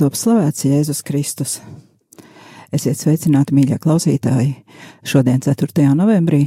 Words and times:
top 0.00 0.16
slavēts 0.16 0.64
Jēzus 0.64 1.02
Kristus. 1.04 1.58
Esiet 2.72 2.96
sveicināti, 2.96 3.52
mīļie 3.52 3.76
klausītāji! 3.82 4.54
Šodien, 5.04 5.42
4. 5.44 5.90
novembrī, 5.98 6.46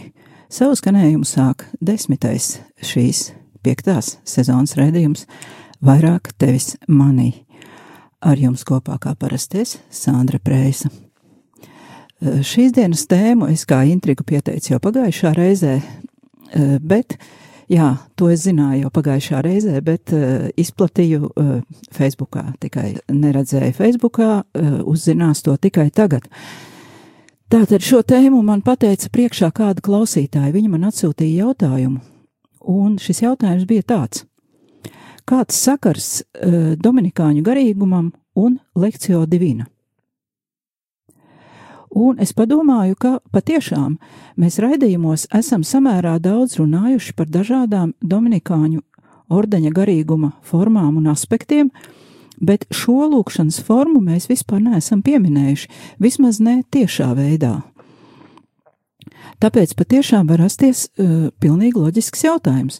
savu 0.50 0.74
skanējumu 0.80 1.28
sāk 1.28 1.68
desmitais 1.78 2.56
šīs 2.82 3.28
piektās 3.62 4.16
sezonas 4.26 4.74
raidījums 4.80 5.28
Vairāk 5.86 6.32
tevis 6.42 6.72
manī. 6.88 7.44
Ar 8.26 8.42
jums 8.42 8.64
kopā 8.66 8.98
kā 9.04 9.14
parasties 9.20 9.76
Sandra 9.94 10.40
Preisa. 10.42 10.90
Eh, 10.90 12.42
Šīs 12.42 12.74
dienas 12.74 13.06
tēmu 13.06 13.52
es 13.54 13.68
kā 13.70 13.84
intrigu 13.86 14.26
pieteicu 14.26 14.74
jau 14.74 14.82
pagājušā 14.82 15.36
reizē, 15.38 15.76
eh, 15.78 16.78
bet 16.82 17.20
Jā, 17.72 17.94
to 18.20 18.28
es 18.34 18.44
zināju 18.44 18.84
jau 18.84 18.92
pagājušā 18.92 19.40
reizē, 19.46 19.80
bet 19.86 20.12
uh, 20.16 20.50
izplatīju 20.60 21.30
uh, 21.30 21.54
Facebookā. 21.96 22.50
Tikai 22.60 22.98
neredzēju 23.08 23.76
Facebookā, 23.78 24.30
uh, 24.44 24.76
uzzinās 24.90 25.44
to 25.46 25.56
tikai 25.58 25.88
tagad. 25.96 26.28
Tātad 27.54 27.86
šo 27.86 28.02
tēmu 28.04 28.42
man 28.44 28.64
pateica 28.66 29.12
priekšā 29.14 29.52
kāda 29.56 29.84
klausītāja. 29.86 30.52
Viņa 30.56 30.74
man 30.74 30.90
atsūtīja 30.90 31.46
jautājumu, 31.46 32.02
un 32.74 32.98
šis 33.00 33.24
jautājums 33.24 33.68
bija 33.70 33.88
tāds: 33.94 34.26
Kāds 35.30 35.56
sakars 35.56 36.10
uh, 36.24 36.74
Dominikāņu 36.76 37.46
garīgumam 37.46 38.12
un 38.36 38.60
lekcio 38.76 39.24
divina? 39.30 39.70
Un 41.94 42.18
es 42.18 42.34
padomāju, 42.34 42.96
ka 42.98 43.18
patiešām 43.34 44.00
mēs 44.42 44.58
raidījumos 44.64 45.28
esam 45.38 45.62
samērā 45.62 46.16
daudz 46.24 46.58
runājuši 46.58 47.14
par 47.14 47.30
dažādām 47.30 47.94
Dominikāņu 48.02 48.82
ordeņa 49.34 49.72
garīguma 49.74 50.32
formām 50.42 50.98
un 50.98 51.12
aspektiem, 51.12 51.70
bet 52.42 52.66
šo 52.74 53.06
lūkšanas 53.12 53.62
formu 53.64 54.02
mēs 54.02 54.26
vispār 54.32 54.64
neesam 54.66 55.04
pieminējuši, 55.06 55.70
vismaz 56.02 56.42
ne 56.42 56.62
tiešā 56.74 57.12
veidā. 57.18 57.60
Tāpēc 59.44 59.76
patiešām 59.78 60.28
var 60.32 60.42
rasties 60.42 60.88
uh, 60.88 61.30
pilnīgi 61.44 61.78
loģisks 61.78 62.26
jautājums, 62.26 62.80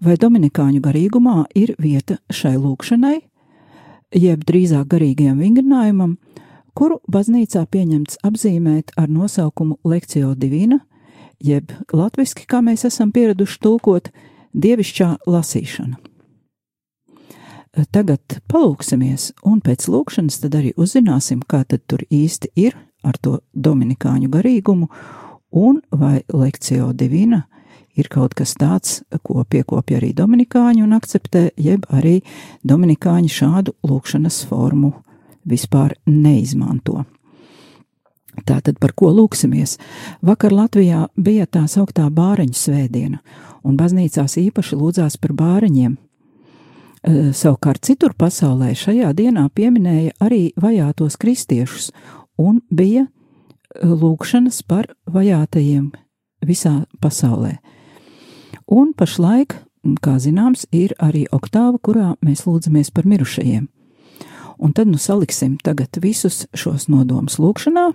vai 0.00 0.16
Dominikāņu 0.20 0.80
garīgumā 0.80 1.44
ir 1.58 1.74
vieta 1.82 2.18
šai 2.32 2.56
lūkšanai, 2.56 3.18
jeb 4.16 4.44
drīzāk 4.48 4.88
garīgajam 4.92 5.40
vingrinājumam, 5.44 6.16
kuru 6.76 7.00
baznīcā 7.08 7.64
pieņemts 7.72 8.20
apzīmēt 8.26 8.92
ar 9.00 9.08
nosaukumu 9.08 9.78
Lekcio 9.88 10.34
Divina, 10.36 10.82
jeb 11.40 11.72
latviski, 11.92 12.44
kā 12.48 12.60
mēs 12.64 12.84
esam 12.88 13.12
pieraduši 13.16 13.60
tulkot, 13.64 14.10
dievišķā 14.52 15.08
lasīšana. 15.28 15.96
Tagad 17.92 18.38
palūksimies, 18.48 19.34
un 19.44 19.60
pēc 19.64 19.84
lūkšanas 19.92 20.40
tad 20.40 20.54
arī 20.56 20.72
uzzināsim, 20.80 21.42
kā 21.44 21.60
tad 21.68 21.84
tur 21.88 22.04
īsti 22.08 22.52
ir 22.56 22.76
ar 23.04 23.18
to 23.20 23.38
dominikāņu 23.52 24.30
garīgumu, 24.32 24.88
un 25.52 25.82
vai 25.92 26.22
Lekcio 26.32 26.92
Divina 26.96 27.44
ir 27.96 28.08
kaut 28.12 28.34
kas 28.36 28.56
tāds, 28.56 29.02
ko 29.24 29.44
piekopja 29.44 30.00
arī 30.00 30.14
dominikāņi 30.16 30.84
un 30.84 30.96
akceptē, 30.96 31.50
jeb 31.56 31.84
arī 31.92 32.22
dominikāņi 32.64 33.32
šādu 33.32 33.76
lūkšanas 33.84 34.42
formu 34.48 34.94
vispār 35.46 35.96
neizmanto. 36.06 37.04
Tātad 38.44 38.76
par 38.80 38.92
ko 38.92 39.10
lūksimies? 39.16 39.78
Vakar 40.26 40.52
Latvijā 40.52 41.06
bija 41.16 41.46
tā 41.48 41.64
sauktā 41.70 42.08
bāreņu 42.12 42.56
svētdiena, 42.56 43.22
un 43.64 43.78
baznīcās 43.78 44.36
īpaši 44.42 44.76
lūdzās 44.76 45.16
par 45.22 45.32
bāreņiem. 45.38 45.96
E, 45.96 47.32
savukārt 47.32 47.86
citur 47.86 48.12
pasaulē 48.18 48.74
šajā 48.76 49.12
dienā 49.16 49.48
pieminēja 49.54 50.18
arī 50.20 50.50
vajātos 50.60 51.16
kristiešus, 51.16 51.92
un 52.36 52.60
bija 52.70 53.06
lūkšanas 53.82 54.60
par 54.68 54.90
vajātajiem 55.08 55.90
visā 56.44 56.84
pasaulē. 57.00 57.56
Un 58.66 58.92
pašlaik, 58.98 59.54
kā 60.02 60.16
zināms, 60.20 60.66
ir 60.74 60.92
arī 60.98 61.24
oktāva, 61.32 61.78
kurā 61.78 62.14
mēs 62.20 62.44
lūdzamies 62.46 62.92
par 62.92 63.06
mirušajiem. 63.06 63.68
Un 64.58 64.72
tad 64.72 64.88
nu 64.88 64.98
saliksim 64.98 65.58
tagad 65.62 65.98
visus 66.02 66.46
šos 66.56 66.88
nodomus 66.88 67.38
lūkšanā, 67.42 67.90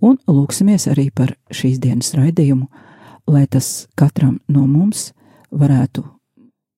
un 0.00 0.18
lūksimies 0.28 0.88
arī 0.92 1.10
par 1.14 1.34
šīs 1.52 1.80
dienas 1.82 2.14
raidījumu, 2.16 2.68
lai 3.28 3.46
tas 3.46 3.86
katram 3.96 4.38
no 4.48 4.66
mums 4.68 5.12
varētu 5.52 6.04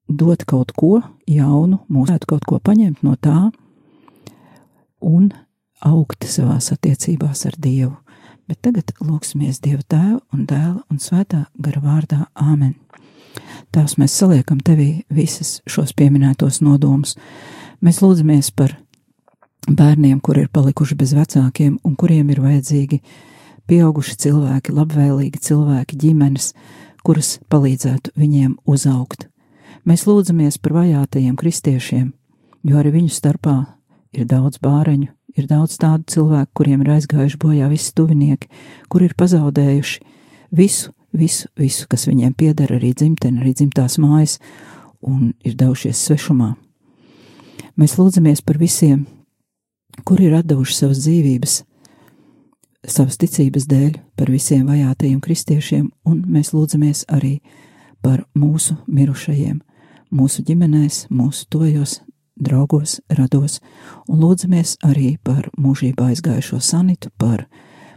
dot 0.08 0.44
kaut 0.46 0.72
ko 0.76 1.00
jaunu, 1.26 1.80
mūs 1.90 2.10
varētu 2.10 2.30
kaut 2.30 2.46
ko 2.46 2.58
paņemt 2.62 3.02
no 3.06 3.16
tā 3.18 3.50
un 5.02 5.30
augt 5.84 6.26
savās 6.26 6.72
attiecībās 6.74 7.46
ar 7.46 7.56
Dievu. 7.58 7.94
Bet 8.46 8.60
tagad 8.62 8.92
lūksimies 9.02 9.58
Dieva 9.62 9.82
tēva 9.82 10.20
un 10.34 10.46
dēla 10.46 10.84
un 10.90 11.00
svētā 11.02 11.46
gara 11.58 11.82
vārdā 11.82 12.26
Āmen. 12.38 12.76
Tās 13.74 13.96
mēs 13.98 14.14
saliekam 14.14 14.60
tevī 14.64 15.02
visas 15.10 15.60
šos 15.66 15.92
pieminētos 15.98 16.60
nodomus. 16.62 17.16
Mēs 17.82 17.98
lūdzamies 18.04 18.52
par 18.56 18.76
bērniem, 19.66 20.20
kur 20.20 20.38
ir 20.38 20.48
palikuši 20.52 20.96
bez 20.98 21.14
vecākiem 21.16 21.78
un 21.84 21.96
kuriem 21.98 22.30
ir 22.30 22.40
vajadzīgi 22.44 23.00
pieauguši 23.66 24.16
cilvēki, 24.22 24.74
labvēlīgi 24.74 25.40
cilvēki, 25.42 25.98
ģimenes, 25.98 26.52
kuras 27.06 27.36
palīdzētu 27.50 28.14
viņiem 28.18 28.56
uzaugt. 28.66 29.28
Mēs 29.86 30.06
lūdzamies 30.06 30.58
par 30.62 30.80
vajātajiem 30.80 31.36
kristiešiem, 31.38 32.10
jo 32.66 32.78
arī 32.78 32.94
viņu 32.96 33.14
starpā 33.14 33.56
ir 34.16 34.26
daudz 34.26 34.58
bāreņu, 34.62 35.10
ir 35.36 35.48
daudz 35.50 35.76
tādu 35.78 36.06
cilvēku, 36.14 36.52
kuriem 36.62 36.82
ir 36.82 36.94
aizgājuši 36.96 37.38
bojā 37.42 37.70
visi 37.70 37.92
tuvinieki, 37.94 38.50
kur 38.90 39.04
ir 39.06 39.14
pazaudējuši 39.18 40.00
visu, 40.56 40.92
visu, 41.12 41.50
visu, 41.58 41.86
kas 41.90 42.06
viņiem 42.08 42.34
pieder, 42.38 42.72
arī 42.78 42.92
dzimteni, 42.94 43.42
arī 43.42 43.54
dzimtās 43.54 43.98
mājas, 44.02 44.38
un 45.02 45.34
ir 45.46 45.54
devušies 45.58 46.06
svešumā. 46.06 46.54
Mēs 47.76 47.98
lūdzamies 47.98 48.40
par 48.46 48.58
visiem, 48.58 49.04
kuri 50.04 50.28
ir 50.28 50.36
atdevuši 50.40 50.74
savas 50.74 51.00
dzīvības, 51.04 51.54
savas 52.86 53.18
ticības 53.20 53.66
dēļ 53.70 53.94
par 54.18 54.30
visiem 54.30 54.66
vajātajiem 54.68 55.20
kristiešiem, 55.22 55.88
un 56.06 56.22
mēs 56.30 56.52
lūdzamies 56.54 57.06
arī 57.12 57.38
par 58.02 58.24
mūsu 58.38 58.76
mirušajiem, 58.86 59.60
mūsu 60.14 60.44
ģimenēs, 60.46 61.06
mūsu 61.10 61.46
tojos, 61.50 62.00
draugos, 62.36 63.00
rados, 63.18 63.60
un 64.08 64.20
lūdzamies 64.22 64.76
arī 64.86 65.16
par 65.24 65.48
mūžībā 65.58 66.12
aizgājušo 66.12 66.60
sanitu, 66.60 67.10
par 67.18 67.46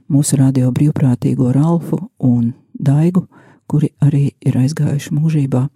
mūsu 0.09 0.39
radio 0.39 0.71
brīvprātīgo 0.73 1.51
Ralfu 1.53 2.01
un 2.17 2.53
Daigu, 2.73 3.27
kuri 3.69 3.91
arī 4.01 4.31
ir 4.41 4.57
aizgājuši 4.57 5.13
mūžībā. 5.13 5.67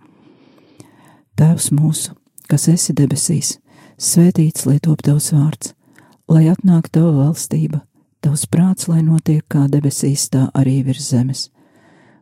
Tēvs 1.37 1.69
mūsu, 1.73 2.15
kas 2.49 2.67
esi 2.71 2.93
debesīs, 2.97 3.57
svētīts 3.97 4.65
lai 4.69 4.79
top 4.81 5.05
tavs 5.05 5.31
vārds 5.35 5.73
lai 6.29 6.47
atnāk 6.51 6.89
tava 6.93 7.11
valstība, 7.17 7.81
tavs 8.23 8.45
prāts, 8.47 8.87
lai 8.87 9.01
notiek 9.03 9.43
kā 9.51 9.67
debesīs, 9.71 10.29
tā 10.29 10.47
arī 10.53 10.81
virs 10.87 11.09
zemes. 11.11 11.49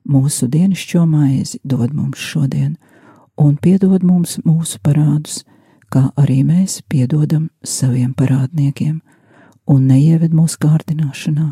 Mūsu 0.08 0.48
dienascho 0.50 1.06
maizi 1.06 1.60
dod 1.64 1.94
mums 1.94 2.20
šodien, 2.20 2.78
un 3.38 3.58
piedod 3.58 4.04
mums 4.04 4.40
mūsu 4.46 4.80
parādus, 4.84 5.44
kā 5.92 6.10
arī 6.18 6.42
mēs 6.48 6.82
piedodam 6.90 7.50
saviem 7.64 8.14
parādniekiem, 8.18 9.02
un 9.70 9.86
neieved 9.88 10.34
mūsu 10.34 10.58
kārdināšanā, 10.64 11.52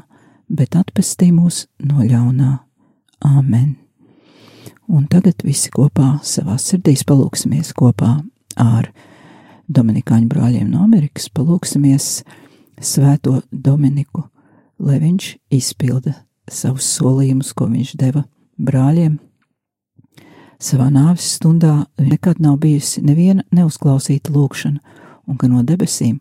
bet 0.50 0.75
atpestī 0.80 1.30
mūs 1.34 1.68
no 1.86 2.02
ļaunā. 2.02 2.57
Āmen! 3.25 3.75
Un 4.90 5.06
tagad 5.12 5.44
visi 5.45 5.69
kopā 5.69 6.16
savā 6.25 6.56
sirdīs 6.57 7.04
palūksimies 7.06 7.75
kopā 7.78 8.16
ar 8.57 8.90
Dominikāņu 9.69 10.30
brāļiem 10.31 10.69
no 10.71 10.83
Amerikas, 10.83 11.30
palūksimies 11.30 12.24
Svēto 12.81 13.42
Dominiku, 13.51 14.24
lai 14.81 14.98
viņš 15.01 15.33
izpilda 15.54 16.16
savus 16.50 16.88
solījumus, 16.95 17.51
ko 17.54 17.68
viņš 17.69 17.95
deva 18.00 18.24
brāļiem. 18.57 19.19
Savā 20.60 20.89
nāves 20.92 21.27
stundā 21.38 21.86
nekad 22.01 22.42
nav 22.44 22.57
bijusi 22.63 23.04
neviena 23.06 23.45
neuzklausīta 23.56 24.33
lūkšana, 24.36 24.80
un 25.30 25.38
ka 25.38 25.48
no 25.48 25.62
debesīm 25.63 26.18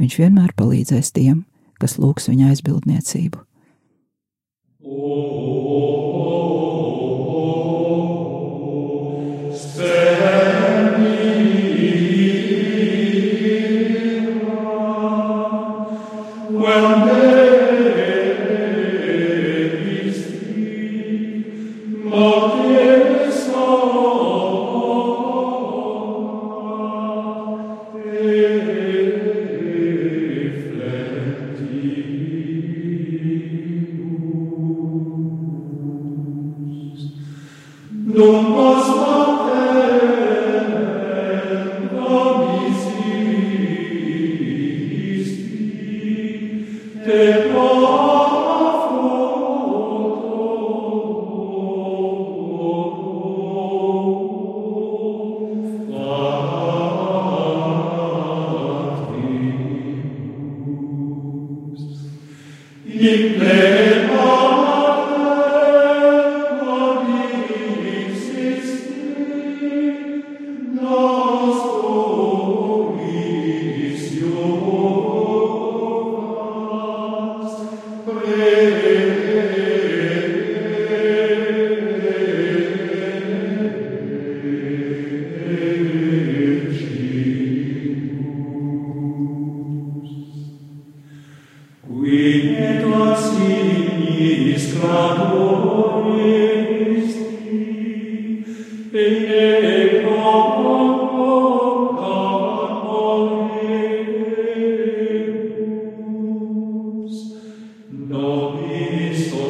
viņš 0.00 0.18
vienmēr 0.20 0.52
palīdzēs 0.58 1.14
tiem, 1.14 1.44
kas 1.78 1.96
lūgs 2.02 2.28
viņa 2.28 2.50
aizbildniecību. 2.52 3.44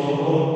Tā 0.09 0.48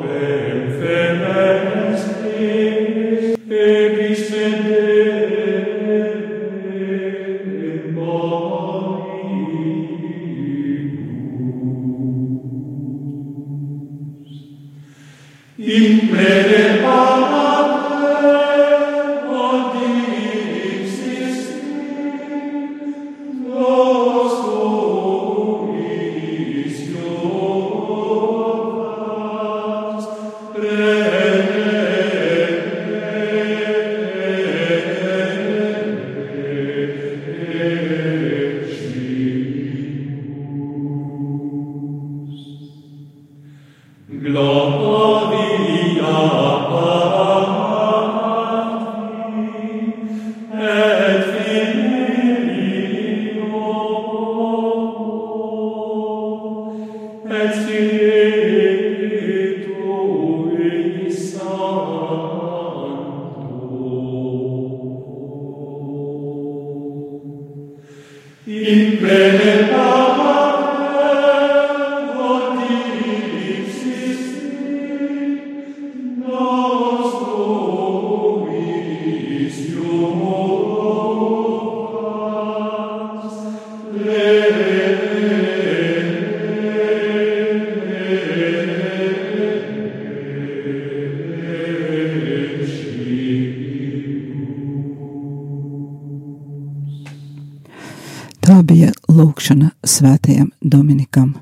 svētajam 100.03 100.51
Dominikam. 100.59 101.33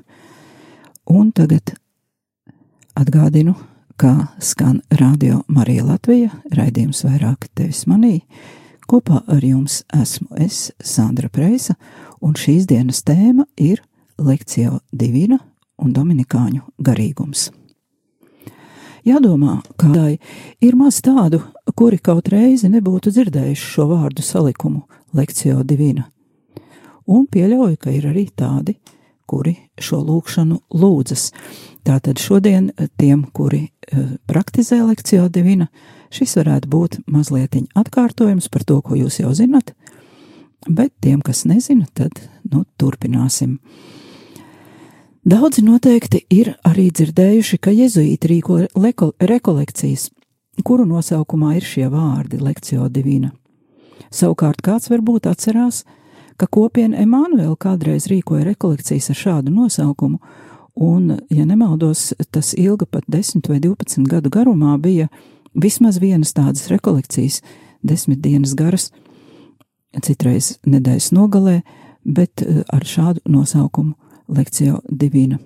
Un 1.10 1.32
tagad 1.34 1.72
atgādinu, 2.94 3.56
kā 3.98 4.28
skan 4.38 4.80
Radio 5.00 5.40
Marija 5.48 5.82
Latvija, 5.88 6.30
raidījums 6.54 7.02
vairāk 7.02 7.48
tevis 7.58 7.88
manī. 7.90 8.20
Kopā 8.86 9.24
ar 9.26 9.42
jums 9.42 9.80
esmu 9.98 10.38
es, 10.38 10.70
Sandra 10.78 11.28
Preisa, 11.28 11.74
un 12.22 12.38
šīs 12.38 12.68
dienas 12.70 13.02
tēma 13.02 13.48
ir 13.58 13.82
lekcija 14.18 14.78
divina 14.92 15.40
un 15.82 15.90
dominikāņu 15.96 16.62
garīgums. 16.78 17.50
Jādomā, 19.02 19.58
kādai 19.74 20.20
ir 20.62 20.78
maz 20.78 21.02
tādu, 21.02 21.42
kuri 21.74 21.98
kaut 21.98 22.30
reizi 22.30 22.70
nebūtu 22.70 23.10
dzirdējuši 23.10 23.70
šo 23.74 23.90
vārdu 23.90 24.22
salikumu 24.22 24.86
lekcija 25.18 25.64
divina 25.66 26.06
un 27.06 27.26
pieļauju, 27.26 27.78
ka 27.80 27.92
ir 27.94 28.08
arī 28.10 28.26
tādi, 28.36 28.76
kuri 29.26 29.54
šo 29.80 30.02
lūgšanu 30.04 30.58
lūdzas. 30.76 31.30
Tātad 31.86 32.20
šodien 32.20 32.70
tiem, 33.00 33.24
kuri 33.34 33.64
uh, 33.66 34.14
praktizē 34.28 34.82
lekcijā 34.84 35.28
divina, 35.32 35.68
šis 36.12 36.36
varētu 36.40 36.68
būt 36.68 36.98
mazliet 37.10 37.56
atkārtojums 37.74 38.50
par 38.52 38.66
to, 38.68 38.80
ko 38.84 38.98
jūs 38.98 39.22
jau 39.22 39.32
zinat, 39.34 39.72
bet 40.68 40.92
tiem, 41.00 41.22
kas 41.24 41.46
nezina, 41.48 41.86
tad 41.94 42.12
nu, 42.50 42.64
turpināsim. 42.78 43.58
Daudzi 45.22 45.62
noteikti 45.62 46.24
ir 46.34 46.56
arī 46.66 46.88
dzirdējuši, 46.90 47.58
ka 47.62 47.70
jezuīti 47.70 48.28
rīko 48.28 48.58
rekolekcijas, 49.22 50.10
kuru 50.66 50.84
nosaukumā 50.84 51.56
ir 51.56 51.66
šie 51.66 51.88
vārdi- 51.90 52.42
lekcija 52.48 52.88
divina. 52.90 53.32
Savukārt 54.10 54.60
kāds 54.60 54.90
varbūt 54.90 55.30
atcerās, 55.30 55.84
ka 55.84 56.01
ka 56.36 56.46
kopiena 56.46 57.02
Emanuela 57.02 57.56
kādreiz 57.56 58.08
rīkoja 58.10 58.44
rekolekcijas 58.52 59.10
ar 59.12 59.18
šādu 59.18 59.52
nosaukumu, 59.54 60.18
un, 60.74 61.18
ja 61.30 61.44
nemaldos, 61.46 62.12
tas 62.30 62.54
ilga 62.58 62.86
pat 62.86 63.04
10 63.08 63.48
vai 63.48 63.60
12 63.60 64.08
gadu 64.08 64.30
garumā 64.30 64.78
bija 64.80 65.08
vismaz 65.54 66.00
vienas 66.00 66.32
tādas 66.32 66.68
rekolekcijas, 66.72 67.42
desmit 67.82 68.22
dienas 68.24 68.54
garas, 68.56 68.90
citreiz 70.00 70.56
nedēļas 70.64 71.12
nogalē, 71.12 71.60
bet 72.04 72.42
eh, 72.42 72.62
ar 72.72 72.84
šādu 72.84 73.22
nosaukumu 73.28 73.94
lekcija 74.32 74.80
divina. 74.88 75.38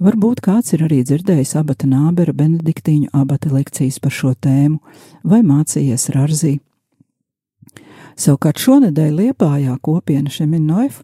Varbūt 0.00 0.40
kāds 0.40 0.72
ir 0.72 0.86
arī 0.86 1.02
dzirdējis 1.04 1.58
abata 1.60 1.88
nābera 1.88 2.32
benediktīņu 2.32 3.10
abata 3.12 3.50
lekcijas 3.52 3.98
par 4.00 4.14
šo 4.16 4.32
tēmu 4.32 4.78
vai 5.28 5.42
mācījies 5.44 6.08
Rarzī. 6.14 6.54
Savukārt 8.20 8.60
šonadēļ 8.60 9.14
Liepājā 9.16 9.78
kopiena 9.80 10.28
Šeminoif 10.28 10.98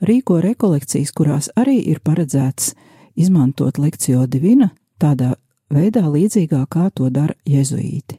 rīko 0.00 0.38
rekolekcijas, 0.40 1.10
kurās 1.12 1.50
arī 1.58 1.76
ir 1.92 2.00
paredzēts 2.00 2.70
izmantot 3.12 3.76
lekciju 3.76 4.24
divina 4.24 4.70
tādā 4.96 5.34
veidā 5.68 6.06
līdzīgā 6.08 6.62
kā 6.72 6.88
to 6.96 7.10
dara 7.12 7.36
jezuīti. 7.44 8.16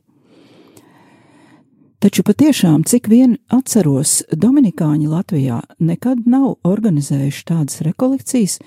Taču 2.03 2.21
patiešām, 2.27 2.83
cik 2.85 3.09
vien 3.09 3.37
atceros, 3.49 4.19
Dominikāņi 4.29 5.09
Latvijā 5.09 5.61
nekad 5.79 6.27
nav 6.29 6.59
organizējuši 6.67 7.45
tādas 7.49 7.81
rekolekcijas, 7.81 8.59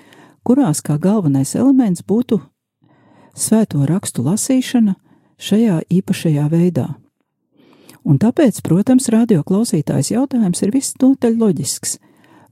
kurās 0.43 0.83
kā 0.83 0.97
galvenais 0.99 1.55
elements 1.55 2.03
būtu 2.03 2.41
svēto 3.37 3.87
rakstu 3.87 4.27
lasīšana 4.27 4.97
šajā 5.37 5.83
īpašajā 6.01 6.47
veidā. 6.51 6.89
Un 8.07 8.19
tāpēc, 8.23 8.61
protams, 8.63 9.09
radio 9.11 9.43
klausītājs 9.43 10.13
jautājums 10.13 10.63
ir 10.63 10.71
visnotaļ 10.71 11.33
loģisks. 11.41 11.97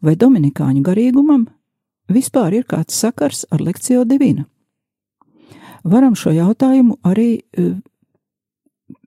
Vai 0.04 0.18
Dominikāņu 0.20 0.84
garīgumam 0.84 1.46
vispār 2.12 2.58
ir 2.60 2.66
kāds 2.68 2.98
sakars 3.00 3.46
ar 3.52 3.64
lekciju 3.64 4.04
divina? 4.06 4.44
Varam 5.86 6.18
šo 6.18 6.34
jautājumu 6.36 6.98
arī 7.06 7.30
uh, 7.40 7.78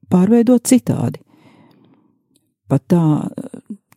pārveidot 0.09 0.65
citādi. 0.65 1.21
Pat 2.69 2.85
tā 2.89 3.03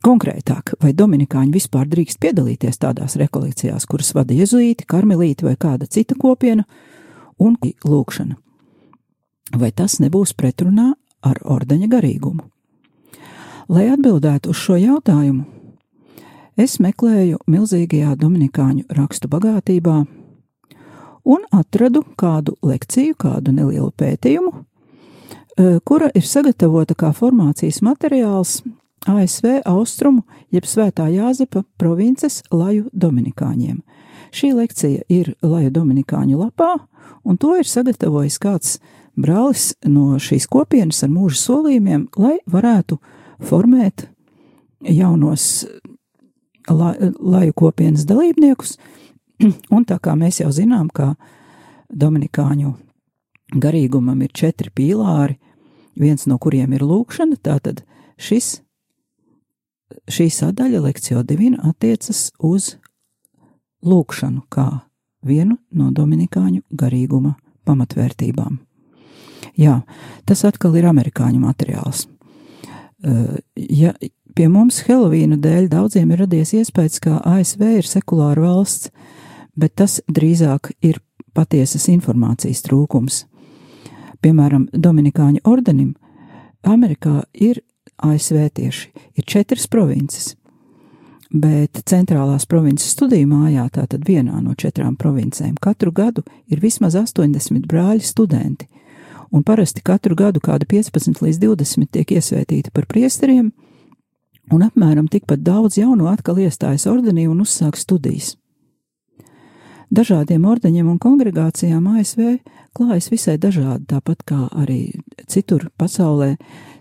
Konkrētāk, 0.01 0.74
vai 0.81 0.96
dominikāņi 0.98 1.53
vispār 1.53 1.86
drīkst 1.86 2.17
piedalīties 2.24 2.79
tādās 2.81 3.13
rekolekcijās, 3.22 3.86
kuras 3.86 4.15
vada 4.17 4.34
jezuīti, 4.34 4.88
karmelīti 4.89 5.46
vai 5.46 5.53
kāda 5.62 5.86
cita 5.86 6.17
kopiena, 6.17 6.65
un 7.38 7.53
lūkšana? 7.62 8.34
Vai 9.62 9.70
tas 9.77 10.00
nebūs 10.01 10.34
pretrunā 10.34 10.96
ar 11.21 11.41
ordeņa 11.43 11.87
garīgumu? 11.91 12.45
Lai 13.71 13.87
atbildētu 13.87 14.51
uz 14.51 14.59
šo 14.59 14.75
jautājumu, 14.75 15.45
es 16.59 16.79
meklēju 16.83 17.39
milzīgajā 17.47 18.15
dominikāņu 18.19 18.89
rakstu 18.97 19.29
bagātībā 19.31 20.01
un 21.23 21.45
atradu 21.55 22.03
kādu 22.17 22.57
lekciju, 22.65 23.15
kādu 23.15 23.53
nelielu 23.55 23.91
pētījumu, 23.97 24.51
eh, 25.57 25.79
kura 25.85 26.11
ir 26.15 26.21
sagatavota 26.21 26.95
kā 26.95 27.13
formācijas 27.13 27.81
materiāls 27.81 28.61
ASV 29.07 29.61
austrumu, 29.65 30.23
jeb 30.51 30.63
Svētā 30.63 31.07
Jāzepa 31.09 31.63
provinces 31.77 32.43
Laju 32.51 32.89
Dominikāņiem. 32.93 33.81
Šī 34.31 34.53
lekcija 34.53 35.01
ir 35.09 35.33
Laju 35.41 35.71
Dominikāņu 35.71 36.37
lapā, 36.37 36.75
un 37.25 37.37
to 37.37 37.55
ir 37.57 37.65
sagatavojis 37.65 38.37
kāds 38.39 38.79
brālis 39.17 39.71
no 39.87 40.17
šīs 40.21 40.47
kopienas 40.51 41.03
ar 41.05 41.11
mūža 41.11 41.39
solījumiem, 41.39 42.07
lai 42.17 42.37
varētu 42.49 42.97
formēt 43.41 44.07
jaunos 44.81 45.65
la, 46.69 46.93
laju 47.19 47.53
kopienas 47.57 48.05
dalībniekus, 48.09 48.77
un 49.75 49.85
tā 49.85 49.99
kā 50.01 50.15
mēs 50.17 50.41
jau 50.43 50.51
zinām, 50.53 50.89
ka 50.89 51.15
Dominikāņu 51.91 52.73
garīgumam 53.59 54.21
ir 54.23 54.31
četri 54.31 54.71
pīlāri, 54.71 55.35
viens 55.99 56.23
no 56.27 56.37
kuriem 56.39 56.71
ir 56.77 56.85
lūkšana, 56.87 57.35
tātad 57.43 57.83
šis 58.15 58.61
šī 60.07 60.29
sadaļa 60.31 60.81
lekcija 60.85 61.23
divina 61.27 61.59
attiecas 61.67 62.29
uz 62.39 62.75
lūkšanu 63.83 64.45
kā 64.49 64.67
vienu 65.25 65.57
no 65.75 65.91
dominikāņu 65.91 66.63
garīguma 66.71 67.35
pamatvērtībām. 67.67 68.59
Jā, 69.60 69.81
tas 70.25 70.43
atkal 70.48 70.75
ir 70.79 70.88
amerikāņu 70.89 71.41
materiāls. 71.41 72.07
Uh, 73.01 73.39
ja 73.55 73.93
pie 74.36 74.48
mums 74.51 74.83
Helovīna 74.86 75.39
dēļ 75.41 75.71
daudziem 75.71 76.12
ir 76.13 76.24
radies 76.25 76.53
iespējas, 76.57 77.00
ka 77.01 77.17
ASV 77.25 77.63
ir 77.79 77.89
sekulāra 77.89 78.45
valsts, 78.45 78.91
bet 79.57 79.75
tas 79.81 80.00
drīzāk 80.12 80.71
ir 80.86 81.01
patiesas 81.33 81.88
informācijas 81.91 82.63
trūkums. 82.67 83.25
Piemēram, 84.21 84.67
Dominikāņu 84.71 85.41
ordenim 85.50 85.95
Amerikā 86.67 87.24
ir 87.33 87.63
ASV 88.01 88.50
tieši 88.53 88.89
ir 89.17 89.25
četras 89.25 89.67
provinces. 89.67 90.36
Bet 91.31 91.79
centrālās 91.88 92.43
provinces 92.50 92.91
studiju 92.91 93.29
mājā, 93.29 93.69
tātad 93.71 94.03
vienā 94.07 94.41
no 94.43 94.51
četrām 94.57 94.98
provincēm, 95.00 95.55
katru 95.62 95.93
gadu 95.95 96.25
ir 96.51 96.60
vismaz 96.60 96.98
80 97.00 97.69
brāļi 97.71 98.03
studenti, 98.03 98.67
un 99.31 99.43
parasti 99.47 99.81
katru 99.83 100.15
gadu 100.15 100.41
kāda 100.43 100.67
15 100.67 101.23
līdz 101.23 101.39
20 101.41 101.91
tiek 101.91 102.11
iesvētīti 102.17 102.73
par 102.73 102.85
priesteriem, 102.85 103.51
un 104.51 104.67
apmēram 104.67 105.07
tikpat 105.11 105.43
daudz 105.45 105.79
jaunu 105.79 106.09
atkal 106.11 106.39
iestājas 106.43 106.88
ordenī 106.91 107.27
un 107.31 107.41
uzsāk 107.45 107.79
studijas. 107.79 108.35
Dažādiem 109.91 110.45
ordeņiem 110.47 110.88
un 110.88 111.00
kongregācijām 111.03 111.88
ASV 111.97 112.38
klājas 112.75 113.09
visai 113.11 113.35
dažādi, 113.35 113.89
tāpat 113.91 114.21
kā 114.23 114.45
arī 114.55 114.93
citur 115.27 115.67
pasaulē. 115.75 116.38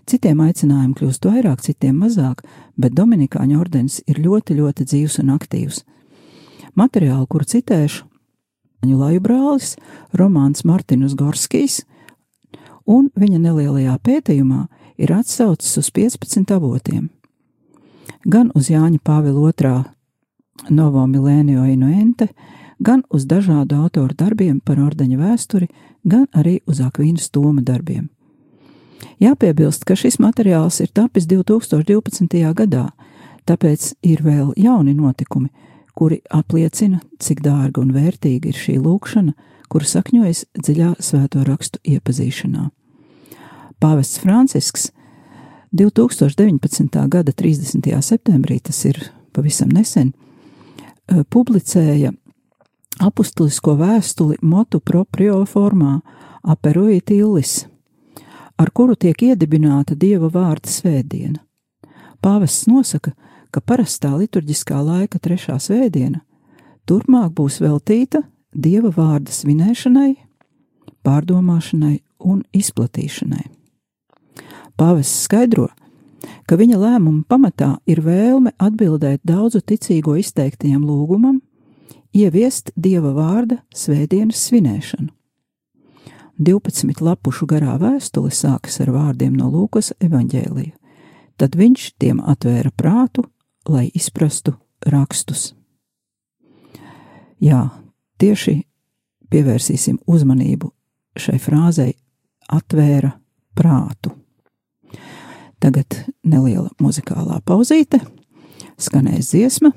Citiem 0.07 0.39
aicinājumi 0.43 0.95
kļūst 0.95 1.27
vairāk, 1.27 1.59
citiem 1.63 1.99
mazāk, 2.03 2.41
bet 2.79 2.95
Dominikāņu 2.95 3.59
ordenis 3.59 3.99
ir 4.07 4.21
ļoti, 4.23 4.55
ļoti 4.59 4.87
dzīves 4.87 5.19
un 5.23 5.35
aktīvs. 5.35 5.83
Materiālu, 6.79 7.27
kuru 7.27 7.47
citēšu, 7.51 8.07
laju 8.87 9.21
brālis, 9.27 9.75
Romāns 10.15 10.63
Martinus 10.63 11.13
Gorskijs, 11.19 11.81
un 12.85 13.09
viņa 13.15 13.39
nelielajā 13.39 13.97
pētījumā 14.03 14.65
ir 15.01 15.13
atsaucis 15.13 15.77
uz 15.77 15.89
15 15.91 16.53
avotiem. 16.55 17.09
Gan 18.25 18.51
uz 18.55 18.69
Jāņa 18.69 18.99
Pāvila 19.03 19.51
II 19.51 19.83
Novo 20.69 21.07
Milēnio 21.07 21.65
Inuente, 21.65 22.27
gan 22.79 23.03
uz 23.09 23.25
dažādu 23.25 23.79
autoru 23.81 24.13
darbiem 24.17 24.59
par 24.59 24.79
ordeņa 24.79 25.17
vēsturi, 25.17 25.69
gan 26.03 26.27
arī 26.33 26.59
uz 26.67 26.81
Akvīnas 26.81 27.29
Toma 27.31 27.61
darbiem. 27.61 28.09
Jāpiebilst, 29.21 29.85
ka 29.85 29.95
šis 29.97 30.19
materiāls 30.21 30.79
ir 30.81 30.91
tapis 30.93 31.27
2012. 31.29 32.53
gadā, 32.57 32.89
tāpēc 33.45 33.93
ir 34.05 34.21
vēl 34.25 34.53
jauni 34.57 34.93
notikumi, 34.97 35.49
kuri 35.97 36.21
apliecina, 36.29 37.01
cik 37.19 37.41
dārga 37.45 37.81
un 37.81 37.93
vērtīga 37.93 38.49
ir 38.49 38.57
šī 38.57 38.77
lūkšana, 38.81 39.33
kura 39.71 39.87
sakņojas 39.87 40.45
dziļā 40.59 40.95
svēto 40.99 41.45
rakstu 41.47 41.79
iepazīšanā. 41.87 42.67
Pāvests 43.81 44.19
Francisks 44.19 44.89
2019. 45.71 46.97
gada 47.07 47.31
30. 47.31 47.87
septembrī, 48.03 48.59
tas 48.59 48.83
ir 48.85 48.99
pavisam 49.31 49.71
nesen, 49.71 50.11
publicēja 51.07 52.11
apustulisko 53.01 53.77
vēstuli 53.79 54.37
motu 54.43 54.81
proprio 54.83 55.39
formā 55.47 56.01
aperuit 56.43 57.09
illis, 57.15 57.65
ar 58.59 58.69
kuru 58.75 58.97
tiek 58.99 59.23
iedibināta 59.31 59.95
Dieva 59.95 60.27
vārda 60.29 60.69
svētdiena. 60.69 61.39
Pāvests 62.21 62.67
nosaka, 62.69 63.15
ka 63.51 63.63
parastā 63.63 64.11
liturģiskā 64.19 64.77
laika 64.83 65.19
trešā 65.19 65.57
svētdiena 65.59 66.21
turpmāk 66.85 67.31
būs 67.37 67.61
veltīta 67.63 68.21
Dieva 68.51 68.89
vārda 68.91 69.31
svinēšanai, 69.31 70.15
pārdomāšanai 71.07 72.01
un 72.27 72.41
izplatīšanai. 72.51 73.45
Pāvests 74.75 75.23
skaidro, 75.23 75.69
ka 76.49 76.57
viņa 76.59 76.79
lēmuma 76.81 77.23
pamatā 77.29 77.77
ir 77.87 78.01
vēlme 78.03 78.51
atbildēt 78.59 79.21
daudzu 79.23 79.61
ticīgo 79.63 80.17
izteiktajam 80.19 80.83
lūgumam, 80.83 81.39
ieviest 82.11 82.73
dieva 82.75 83.13
vārda 83.15 83.61
svētdienas 83.71 84.43
svinēšanu. 84.49 85.09
12 86.41 87.03
lapušu 87.05 87.45
garā 87.45 87.77
vēstule 87.79 88.31
sākas 88.33 88.79
ar 88.81 88.89
vārdiem 88.91 89.35
no 89.37 89.47
Lūkas 89.53 89.93
evaņģēlija. 90.01 90.73
Tad 91.37 91.55
viņš 91.55 91.85
tiem 92.01 92.19
atvēra 92.19 92.71
prātu, 92.75 93.23
lai 93.69 93.87
izprastu 93.93 94.55
rakstus. 94.83 95.51
Jā, 97.41 97.69
tieši 98.21 98.61
pievērsīsim 99.31 99.99
uzmanību 100.09 100.69
šai 101.19 101.37
frāzei 101.41 101.93
atvēra 102.51 103.13
prātu. 103.57 104.13
Tagad 105.61 105.97
neliela 106.25 106.71
muzikālā 106.81 107.39
pauzīte, 107.45 108.01
skanēs 108.81 109.31
dziesma, 109.33 109.71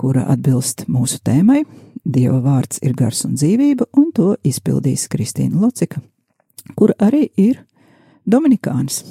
kura 0.00 0.24
atbilst 0.32 0.86
mūsu 0.88 1.20
tēmai. 1.24 1.64
Dieva 2.00 2.38
vārds 2.40 2.80
ir 2.80 2.94
gars 2.96 3.26
un 3.26 3.34
dzīvība, 3.36 3.90
un 4.00 4.08
to 4.16 4.32
izpildīs 4.48 5.04
Kristīna 5.12 5.60
Locika, 5.60 6.00
kur 6.74 6.94
arī 6.96 7.26
ir 7.36 7.60
Dominikāns. 8.24 9.02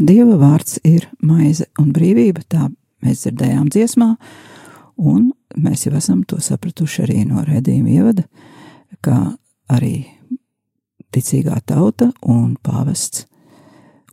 Dieva 0.00 0.38
vārds 0.40 0.78
ir 0.86 1.10
maize 1.20 1.66
un 1.80 1.90
brīvība, 1.92 2.40
tā 2.48 2.70
mēs 3.04 3.26
dzirdējām 3.26 3.68
dziesmā, 3.68 4.14
un 4.96 5.26
mēs 5.60 5.84
jau 5.84 5.92
esam 5.98 6.22
to 6.24 6.38
sapratuši 6.40 7.04
arī 7.04 7.18
no 7.28 7.42
redzījuma 7.44 7.92
ievada, 7.92 8.24
kā 9.04 9.18
arī 9.68 10.06
ticīgā 11.12 11.58
tauta 11.68 12.10
un 12.24 12.54
pāvests 12.64 13.26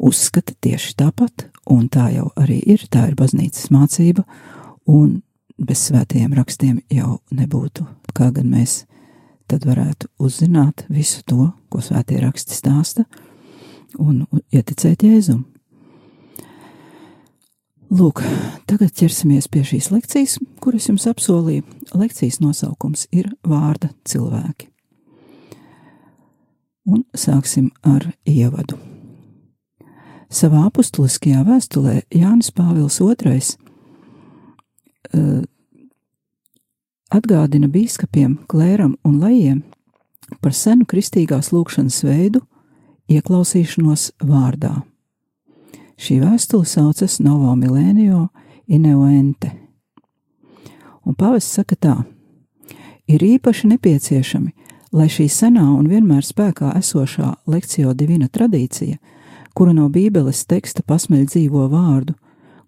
uzskata 0.04 0.58
tieši 0.60 0.94
tāpat, 1.00 1.48
un 1.72 1.88
tā 1.88 2.10
jau 2.18 2.28
arī 2.36 2.60
ir, 2.76 2.84
tā 2.92 3.08
ir 3.08 3.16
baznīcas 3.16 3.72
mācība, 3.72 4.28
un 4.92 5.22
bez 5.58 5.88
svētajiem 5.88 6.36
rakstiem 6.36 6.82
jau 6.92 7.22
nebūtu, 7.32 7.88
kā 8.14 8.34
gan 8.36 8.52
mēs 8.52 8.82
tad 9.48 9.64
varētu 9.64 10.12
uzzināt 10.20 10.84
visu 10.92 11.24
to, 11.24 11.54
ko 11.72 11.80
svētie 11.80 12.20
raksti 12.22 12.60
stāsta, 12.60 13.08
un 13.98 14.26
ieticēt 14.52 15.08
Jēzum. 15.08 15.46
Lūk, 17.88 18.20
tagad 18.68 18.92
ķersimies 19.00 19.46
pie 19.48 19.62
šīs 19.64 19.86
lekcijas, 19.94 20.34
kuras 20.60 20.90
jums 20.90 21.06
apsolīju. 21.08 21.64
Lekcijas 21.96 22.42
nosaukums 22.44 23.06
ir 23.16 23.30
Vārda 23.48 23.94
cilvēki. 24.04 24.68
Un 26.92 27.06
sāksim 27.16 27.70
ar 27.88 28.10
ievadu. 28.28 28.76
Savā 30.28 30.66
apustuliskajā 30.68 31.46
vēstulē 31.48 32.02
Jānis 32.12 32.52
Pāvils 32.52 33.00
II 33.00 33.40
uh, 33.40 35.48
atgādina 37.08 37.72
biskupiem, 37.72 38.36
klēram 38.52 39.00
un 39.08 39.16
lejiem 39.24 39.64
par 40.44 40.52
senu 40.52 40.84
kristīgās 40.84 41.56
lūkšanas 41.56 42.04
veidu, 42.04 42.44
ieklausīšanos 43.08 44.12
vārdā. 44.28 44.84
Šī 45.98 46.20
vēstule 46.22 46.66
saucas 46.70 47.18
Novo 47.20 47.56
Milēnio 47.58 48.28
Ineoente. 48.70 49.50
Un 51.08 51.16
pāvests 51.18 51.58
saka 51.58 51.76
tā: 51.76 51.96
ir 53.10 53.24
īpaši 53.24 53.72
nepieciešami, 53.72 54.52
lai 54.94 55.08
šī 55.10 55.26
senā 55.32 55.66
un 55.74 55.88
vienmēr 55.90 56.22
spēkā 56.26 56.76
esošā 56.78 57.32
lekcio 57.50 57.96
divina 57.98 58.28
tradīcija, 58.30 59.00
kura 59.58 59.74
no 59.74 59.88
Bībeles 59.90 60.44
teksta 60.46 60.84
pasmeļ 60.86 61.26
dzīvo 61.32 61.66
vārdu, 61.72 62.14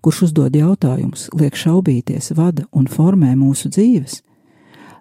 kurš 0.02 0.24
uzdod 0.30 0.56
jautājumus, 0.56 1.28
liek 1.36 1.54
šaubīties, 1.54 2.32
vada 2.34 2.66
un 2.72 2.88
formē 2.90 3.36
mūsu 3.38 3.70
dzīves, 3.70 4.24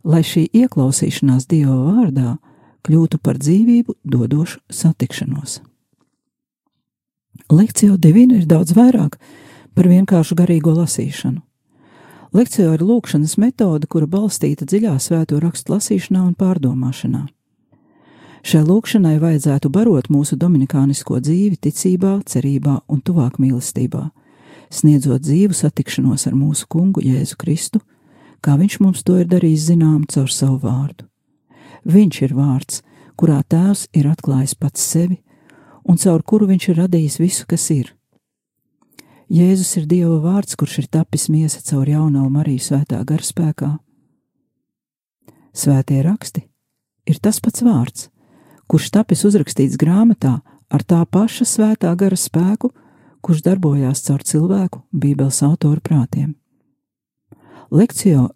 lai 0.04 0.20
šī 0.20 0.50
ieklausīšanās 0.52 1.48
Dieva 1.48 1.78
vārdā 1.86 2.36
kļūtu 2.84 3.22
par 3.22 3.40
dzīvību 3.40 3.96
dodošu 4.04 4.60
satikšanos. 4.68 5.60
Lekcija 7.50 7.96
divina 7.96 8.36
ir 8.36 8.44
daudz 8.44 8.74
vairāk 8.76 9.14
par 9.72 9.86
vienkāršu 9.88 10.36
garīgo 10.36 10.74
lasīšanu. 10.76 11.40
Lekcija 12.36 12.74
ir 12.76 12.82
lūkšanas 12.84 13.38
metode, 13.40 13.88
kura 13.88 14.04
balstīta 14.04 14.66
dziļā 14.68 14.98
svēto 15.00 15.38
rakstu 15.40 15.72
lasīšanā 15.72 16.26
un 16.26 16.34
pārdomāšanā. 16.36 17.22
Šai 18.44 18.60
lūkšanai 18.68 19.14
vajadzētu 19.22 19.70
barot 19.72 20.10
mūsu 20.12 20.36
dominikānisko 20.36 21.22
dzīvi 21.24 21.56
ticībā, 21.56 22.18
cerībā 22.28 22.82
un 22.86 23.00
tuvāk 23.00 23.38
mīlestībā, 23.40 24.02
sniedzot 24.68 25.24
dzīvu 25.24 25.56
satikšanos 25.56 26.26
ar 26.28 26.36
mūsu 26.36 26.68
kungu 26.68 27.00
Jēzu 27.00 27.38
Kristu, 27.40 27.80
kā 28.44 28.58
viņš 28.60 28.76
mums 28.84 29.00
to 29.08 29.16
ir 29.22 29.30
darījis 29.30 29.70
zinām 29.70 30.04
caur 30.04 30.28
savu 30.28 30.60
vārdu. 30.66 31.08
Viņš 31.88 32.20
ir 32.28 32.36
vārds, 32.36 32.82
kurā 33.16 33.40
tēvs 33.40 33.88
ir 33.96 34.10
atklājis 34.12 34.54
pats 34.60 34.84
sevi 34.84 35.22
un 35.88 35.96
caur 35.96 36.22
kuru 36.22 36.48
viņš 36.50 36.68
ir 36.68 36.82
radījis 36.82 37.18
visu, 37.20 37.46
kas 37.48 37.64
ir. 37.72 37.94
Jēzus 39.28 39.74
ir 39.80 39.88
Dieva 39.88 40.18
vārds, 40.24 40.56
kurš 40.56 40.78
ir 40.82 40.86
tapis 40.92 41.28
miesa 41.28 41.60
caur 41.64 41.88
jauno 41.88 42.24
Mariju 42.32 42.64
svētā 42.64 43.00
gara 43.04 43.24
spēkā. 43.24 43.74
Svētie 45.52 46.00
raksti 46.04 46.44
ir 47.08 47.18
tas 47.20 47.40
pats 47.40 47.64
vārds, 47.64 48.08
kurš 48.68 48.90
tapis 48.94 49.24
uzrakstīts 49.28 49.76
grāmatā 49.80 50.38
ar 50.72 50.84
tā 50.84 51.00
paša 51.04 51.44
svētā 51.48 51.92
gara 51.96 52.16
spēku, 52.16 52.70
kurš 53.24 53.42
darbojās 53.44 54.04
caur 54.06 54.24
cilvēku 54.24 54.84
Bībeles 54.92 55.42
autoru 55.44 55.82
prātiem. 55.84 56.34
Lekcijo, 57.68 58.30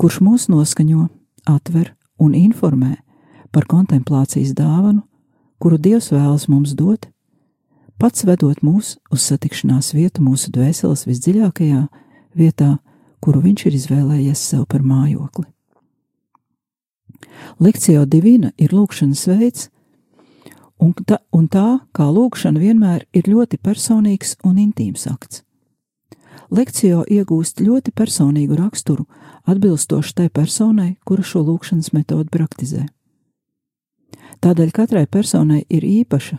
kurš 0.00 0.20
mūs 0.24 0.48
noskaņo, 0.52 1.08
atver 1.44 1.92
un 2.20 2.36
informē 2.36 2.96
par 3.52 3.66
kontemplācijas 3.68 4.54
dāvanu, 4.56 5.02
kuru 5.60 5.78
Dievs 5.78 6.10
vēlas 6.12 6.48
mums 6.48 6.72
dot, 6.76 7.06
pats 8.00 8.24
vedot 8.24 8.62
mūs 8.64 8.96
uz 9.12 9.24
satikšanās 9.28 9.92
vietu 9.94 10.24
mūsu 10.24 10.52
dvēseles 10.54 11.06
visdziļākajā 11.08 11.86
vietā, 12.34 12.78
kuru 13.20 13.42
Viņš 13.44 13.66
ir 13.68 13.76
izvēlējies 13.76 14.40
sev 14.52 14.64
par 14.66 14.80
mājokli. 14.80 15.44
Lekcija 17.60 18.06
divina 18.08 18.52
ir 18.56 18.72
lūkšanas 18.72 19.26
veids, 19.28 19.68
un 20.80 20.94
tā, 20.96 21.20
un 21.36 21.48
tā 21.52 21.80
kā 21.92 22.08
lūkšana 22.08 22.60
vienmēr 22.60 23.04
ir 23.12 23.28
ļoti 23.28 23.60
personīgs 23.60 24.38
un 24.48 24.56
intīms 24.62 25.04
akts. 25.10 25.42
Lekcija 26.50 27.04
iegūst 27.06 27.60
ļoti 27.62 27.92
personīgu 27.94 28.56
raksturu, 28.58 29.04
atbilstoši 29.46 30.16
tai 30.16 30.30
personai, 30.32 30.96
kura 31.04 31.22
šo 31.22 31.44
lūkšanas 31.46 31.92
metodu 31.94 32.26
praktizē. 32.32 32.88
Tādēļ 34.40 34.70
katrai 34.72 35.04
personai 35.06 35.64
ir 35.68 35.84
īpaša, 35.84 36.38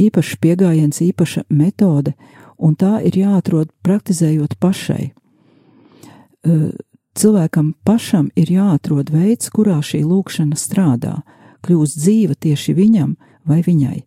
īpašs 0.00 0.38
pieejams, 0.40 1.00
īpaša 1.04 1.44
metode, 1.52 2.14
un 2.56 2.76
tā 2.76 3.00
ir 3.04 3.18
jāatrod 3.20 3.68
praktizējot 3.84 4.56
pašai. 4.60 5.10
Cilvēkam 7.20 7.74
pašam 7.84 8.30
ir 8.38 8.52
jāatrod 8.54 9.10
veids, 9.12 9.50
kurā 9.52 9.80
šī 9.84 10.00
lūkšana 10.06 10.56
strādā, 10.56 11.18
kļūst 11.66 12.00
dzīva 12.00 12.36
tieši 12.40 12.74
viņam 12.78 13.16
vai 13.44 13.60
viņai. 13.66 13.98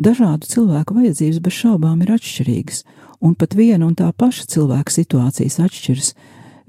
Dažādu 0.00 0.48
cilvēku 0.48 0.96
vajadzības 0.96 1.40
bez 1.44 1.56
šaubām 1.60 2.00
ir 2.04 2.14
atšķirīgas, 2.14 2.84
un 3.20 3.34
pat 3.36 3.56
viena 3.58 3.84
un 3.84 3.96
tā 3.98 4.08
paša 4.16 4.46
cilvēka 4.54 4.94
situācijas 4.94 5.58
atšķiras 5.60 6.14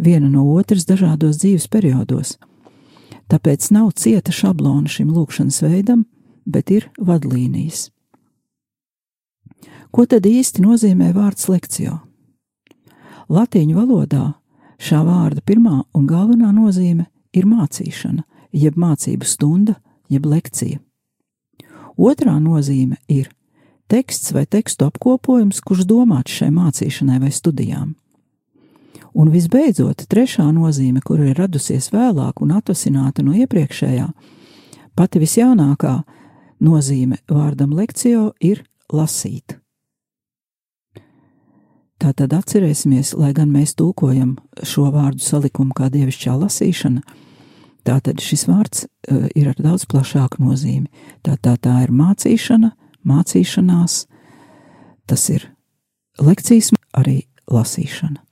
viena 0.03 0.27
no 0.27 0.43
otras 0.51 0.84
dažādos 0.89 1.39
dzīves 1.39 1.69
periodos. 1.71 2.36
Tāpēc 3.31 3.69
nav 3.73 3.91
cieta 3.99 4.33
šablona 4.36 4.89
šim 4.91 5.12
lūkšanas 5.13 5.62
veidam, 5.63 6.05
bet 6.45 6.71
ir 6.71 6.89
vadlīnijas. 6.99 7.89
Ko 9.93 10.05
tad 10.09 10.25
īsti 10.25 10.63
nozīmē 10.63 11.12
vārds 11.13 11.47
lekcija? 11.51 11.99
Latīņu 13.29 13.75
valodā 13.77 14.33
šā 14.81 15.03
vārda 15.05 15.43
pirmā 15.45 15.83
un 15.95 16.07
galvenā 16.09 16.49
nozīme 16.51 17.07
ir 17.33 17.45
mācīšana, 17.47 18.23
jeb 18.51 18.77
mācību 18.77 19.27
stunda, 19.27 19.77
jeb 20.09 20.25
lekcija. 20.25 20.81
Otrā 21.97 22.36
nozīme 22.41 22.97
ir 23.07 23.29
teksts 23.88 24.33
vai 24.33 24.45
tekstu 24.49 24.88
apkopojums, 24.89 25.62
kurš 25.62 25.86
domāts 25.89 26.33
šai 26.39 26.49
mācīšanai 26.53 27.19
vai 27.21 27.31
studijām. 27.31 27.93
Un 29.13 29.29
visbeidzot, 29.34 30.06
trešā 30.10 30.45
nozīme, 30.53 31.01
kur 31.06 31.21
ir 31.21 31.38
radusies 31.38 31.91
vēlāk 31.93 32.41
un 32.41 32.56
atvasināta 32.58 33.25
no 33.25 33.36
iepriekšējā, 33.38 34.08
pati 34.97 35.21
visjaunākā 35.21 35.97
nozīme 36.63 37.19
vārdam 37.29 37.75
lekcijo 37.77 38.32
ir 38.41 38.63
lasīt. 38.93 39.60
Tātad 42.03 42.34
atcerēsimies, 42.36 43.13
lai 43.15 43.32
gan 43.38 43.51
mēs 43.53 43.77
tulkojam 43.79 44.36
šo 44.65 44.89
vārdu 44.91 45.23
salikumu 45.23 45.75
kā 45.77 45.88
dievišķā 45.93 46.34
lasīšana, 46.41 47.03
tātad 47.88 48.19
šis 48.23 48.47
vārds 48.49 48.84
uh, 48.88 49.29
ir 49.38 49.53
ar 49.53 49.62
daudz 49.62 49.86
plašāku 49.91 50.43
nozīmi. 50.43 50.89
Tā, 51.23 51.38
tā, 51.38 51.56
tā 51.56 51.77
ir 51.86 51.93
mācīšana, 51.95 52.73
mācīšanās, 53.08 54.01
tas 55.08 55.29
ir 55.32 55.47
lekcijas, 56.19 56.73
arī 56.97 57.21
lasīšana. 57.51 58.22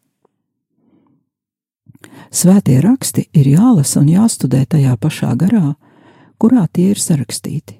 Svētie 2.32 2.80
raksti 2.82 3.28
ir 3.36 3.48
jālasa 3.52 4.00
un 4.02 4.10
jāstudē 4.10 4.64
tajā 4.66 4.96
pašā 4.98 5.34
garā, 5.38 5.76
kurā 6.40 6.66
tie 6.72 6.92
ir 6.94 7.00
sarakstīti. 7.00 7.78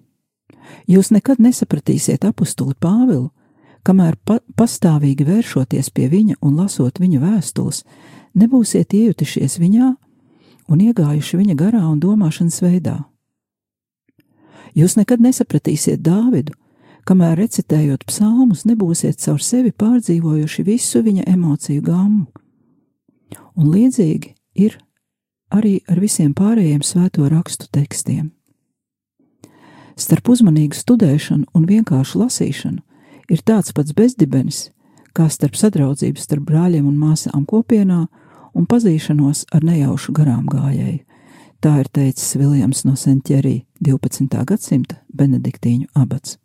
Jūs 0.88 1.12
nekad 1.12 1.40
nesapratīsiet 1.40 2.26
apakstuli 2.28 2.76
Pāvilu, 2.80 3.32
kamēr 3.88 4.18
pa 4.26 4.40
pastāvīgi 4.58 5.26
vēršoties 5.28 5.90
pie 5.96 6.08
viņa 6.12 6.40
un 6.42 6.58
lasot 6.60 7.00
viņa 7.02 7.22
vēstules, 7.22 7.84
nebūsiet 8.38 8.94
iejutušies 8.94 9.58
viņā 9.62 9.94
un 10.72 10.84
iegājuši 10.88 11.40
viņa 11.42 11.56
garā 11.60 11.84
un 11.90 12.00
domāšanas 12.00 12.62
veidā. 12.64 13.00
Jūs 14.78 14.96
nekad 14.96 15.20
nesapratīsiet 15.24 16.00
Dāvidu, 16.04 16.54
kamēr 17.08 17.36
recitējot 17.42 18.06
psalmus, 18.08 18.64
nebūsiet 18.70 19.20
caur 19.20 19.42
sevi 19.44 19.74
pārdzīvojuši 19.76 20.64
visu 20.68 21.02
viņa 21.04 21.28
emociju 21.34 21.84
gammu. 21.84 22.28
Un 23.60 23.72
līdzīgi 23.74 24.36
ir 24.64 24.78
arī 25.52 25.80
ar 25.90 26.00
visiem 26.00 26.34
pārējiem 26.36 26.84
svēto 26.86 27.28
rakstu 27.30 27.68
tekstiem. 27.72 28.32
Starp 30.00 30.32
uzmanīgu 30.32 30.78
studēšanu 30.78 31.52
un 31.54 31.68
vienkāršu 31.68 32.22
lasīšanu 32.24 32.82
ir 33.32 33.44
tāds 33.46 33.74
pats 33.76 33.94
bezdibenis, 33.94 34.70
kā 35.14 35.28
starp 35.30 35.58
sadraudzību 35.60 36.20
starp 36.20 36.48
brāļiem 36.48 36.88
un 36.88 36.98
māsām 36.98 37.46
kopienā 37.46 38.06
un 38.56 38.68
pazīšanos 38.68 39.46
ar 39.52 39.66
nejaušu 39.68 40.16
garām 40.16 40.48
gājēju. 40.52 41.04
Tā 41.62 41.76
ir 41.84 41.90
teicis 41.94 42.38
Viljams 42.40 42.86
no 42.88 42.96
Sentjerī 42.98 43.62
12. 43.86 44.40
gadsimta 44.50 44.98
benediktīņu 45.14 45.92
abats. 45.94 46.40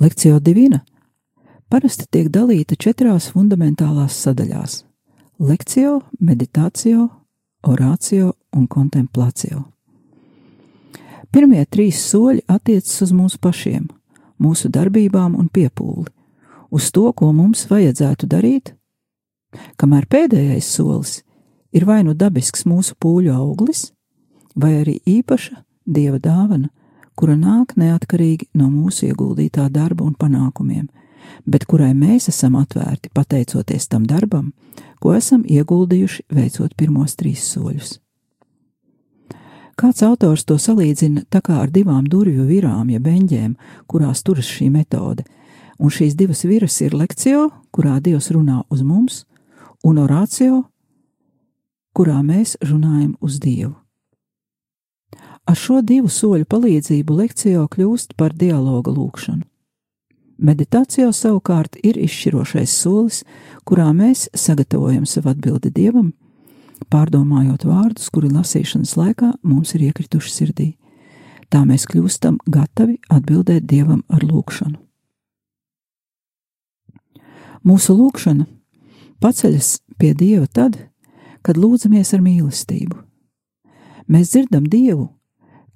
Lekcija 0.00 0.40
divina 0.42 0.80
parasti 1.70 2.06
tiek 2.10 2.28
dalīta 2.34 2.76
četrās 2.76 3.30
fundamentālās 3.34 4.16
sadaļās- 4.24 4.84
lekcija, 5.50 6.00
meditācija, 6.20 7.08
orācija 7.62 8.32
un 8.56 8.66
kontemplācija. 8.66 9.62
Pirmie 11.30 11.64
trīs 11.66 12.00
soļi 12.10 12.42
attiecas 12.48 13.02
uz 13.02 13.12
mums 13.12 13.36
pašiem, 13.36 13.88
mūsu 14.40 14.68
darbībām 14.68 15.38
un 15.38 15.48
piepūli, 15.48 16.08
uz 16.70 16.90
to, 16.90 17.12
ko 17.12 17.32
mums 17.32 17.66
vajadzētu 17.70 18.26
darīt, 18.26 18.74
kamēr 19.76 20.06
pēdējais 20.06 20.66
solis 20.66 21.22
ir 21.72 21.86
vai 21.86 22.02
nu 22.02 22.14
dabisks 22.14 22.66
mūsu 22.66 22.96
pūļu 22.98 23.34
auglis, 23.34 23.92
vai 24.56 24.80
arī 24.82 24.98
īpaša 25.06 25.62
dieva 25.86 26.18
dāvana, 26.18 26.70
kura 27.14 27.36
nāk 27.36 27.76
neatkarīgi 27.76 28.50
no 28.54 28.70
mūsu 28.70 29.10
ieguldītā 29.10 29.68
darba 29.70 30.04
un 30.04 30.16
panākumiem, 30.18 30.88
bet 31.46 31.66
kurai 31.70 31.92
mēs 31.94 32.28
esam 32.32 32.56
atvērti 32.60 33.12
pateicoties 33.14 33.88
tam 33.88 34.06
darbam, 34.06 34.52
ko 35.00 35.14
esam 35.16 35.42
ieguldījuši 35.46 36.26
veicot 36.34 36.76
pirmos 36.76 37.16
trīs 37.16 37.44
soļus. 37.52 37.98
Kāds 39.80 40.02
autors 40.04 40.44
to 40.44 40.58
salīdzina 40.60 41.24
tā 41.32 41.40
kā 41.40 41.62
ar 41.62 41.70
divām 41.72 42.04
durvju 42.04 42.44
virām, 42.44 42.90
jeb 42.92 43.06
beņģēm, 43.06 43.54
kurās 43.88 44.20
turas 44.22 44.48
šī 44.48 44.68
metode, 44.74 45.24
un 45.80 45.88
šīs 45.88 46.16
divas 46.20 46.44
viras 46.44 46.76
ir 46.84 46.92
lekcija, 46.92 47.46
kurā 47.72 47.96
Dievs 48.04 48.28
runā 48.34 48.60
uz 48.68 48.82
mums, 48.84 49.24
un 49.82 50.02
orācija, 50.02 50.60
kurā 51.96 52.20
mēs 52.20 52.58
runājam 52.60 53.14
uz 53.24 53.40
Dievu. 53.40 53.72
Ar 55.48 55.56
šo 55.56 55.80
divu 55.82 56.10
soļu 56.12 56.44
palīdzību 56.46 57.16
lekcija 57.22 57.64
kļūst 57.72 58.12
par 58.20 58.36
dialoga 58.36 58.92
lūkšanu. 58.92 59.49
Meditācijā 60.40 61.10
savukārt 61.12 61.76
ir 61.84 61.98
izšķirošais 62.00 62.72
solis, 62.72 63.24
kurā 63.68 63.90
mēs 63.92 64.30
sagatavojam 64.32 65.04
savu 65.04 65.34
atbildi 65.34 65.68
dievam, 65.76 66.14
pārdomājot 66.88 67.66
vārdus, 67.68 68.08
kuri 68.08 68.30
lasīšanas 68.32 68.94
laikā 68.96 69.34
mums 69.44 69.74
ir 69.76 69.84
iekrituši 69.90 70.32
sirdī. 70.32 70.68
Tā 71.52 71.66
mēs 71.68 71.84
kļūstam 71.90 72.38
gatavi 72.48 72.96
atbildēt 73.12 73.68
dievam 73.68 74.00
ar 74.08 74.24
lūgšanu. 74.24 74.78
Mūsu 77.68 77.98
lūgšana 77.98 78.48
paceļas 79.20 79.74
pie 80.00 80.14
dieva 80.16 80.48
tad, 80.48 80.78
kad 81.44 81.60
lūdzamies 81.60 82.14
ar 82.16 82.24
mīlestību. 82.24 82.96
Mēs 84.08 84.32
dzirdam 84.32 84.64
dievu, 84.72 85.10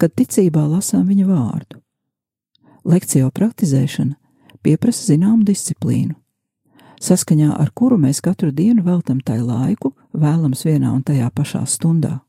kad 0.01 0.17
ticībā 0.17 0.65
lasām 0.73 1.05
viņa 1.13 1.29
vārdu. 1.29 1.83
Lekciju 2.89 3.29
praktizēšana 3.35 4.17
pieprasa 4.65 5.13
zināmu 5.13 5.45
disciplīnu, 5.47 6.15
saskaņā 7.05 7.53
ar 7.61 7.71
kuru 7.77 7.99
mēs 8.01 8.23
katru 8.25 8.51
dienu 8.53 8.85
veltam 8.87 9.21
tai 9.21 9.41
laiku, 9.43 9.93
vēlams 10.13 10.65
vienā 10.67 10.93
un 10.95 11.03
tajā 11.05 11.29
pašā 11.35 11.65
stundā. 11.69 12.21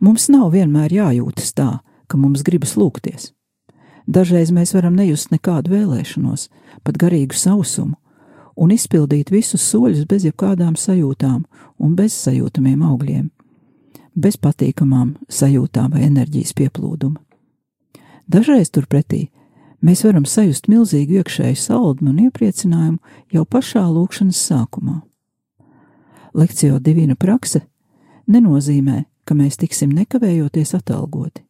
Mums 0.00 0.28
nav 0.30 0.52
vienmēr 0.54 0.92
jājūtas 0.92 1.54
tā, 1.56 1.70
ka 2.06 2.18
mums 2.20 2.42
gribas 2.46 2.74
lūgties. 2.78 3.32
Dažreiz 4.06 4.50
mēs 4.52 4.74
varam 4.76 4.96
nejust 4.98 5.30
nekādu 5.32 5.72
vēlēšanos, 5.72 6.48
pat 6.84 6.98
garīgu 7.00 7.36
sausumu, 7.38 7.96
un 8.56 8.74
izpildīt 8.74 9.32
visus 9.32 9.64
soļus 9.70 10.04
bez 10.08 10.26
jebkādām 10.28 10.76
sajūtām 10.78 11.44
un 11.80 11.94
bez 11.96 12.16
sajūtamiem 12.26 12.82
augļiem, 12.84 13.30
bez 14.14 14.36
patīkamām 14.36 15.14
sajūtām 15.28 15.94
vai 15.94 16.04
enerģijas 16.08 16.52
pieplūduma. 16.58 17.18
Dažreiz 18.30 18.70
turpretī 18.72 19.28
mēs 19.84 20.04
varam 20.06 20.24
sajust 20.24 20.68
milzīgu 20.72 21.20
iekšēju 21.20 21.60
saldmu 21.60 22.12
un 22.12 22.22
iepriecinājumu 22.26 22.98
jau 23.34 23.44
pašā 23.44 23.84
lūkšanas 23.84 24.40
sākumā. 24.48 25.00
Lekcija 26.34 26.80
divina 26.82 27.14
prakse 27.14 27.62
nenozīmē, 28.26 29.04
ka 29.24 29.36
mēs 29.36 29.60
tiksim 29.60 29.92
nekavējoties 29.94 30.74
atalgoti. 30.76 31.44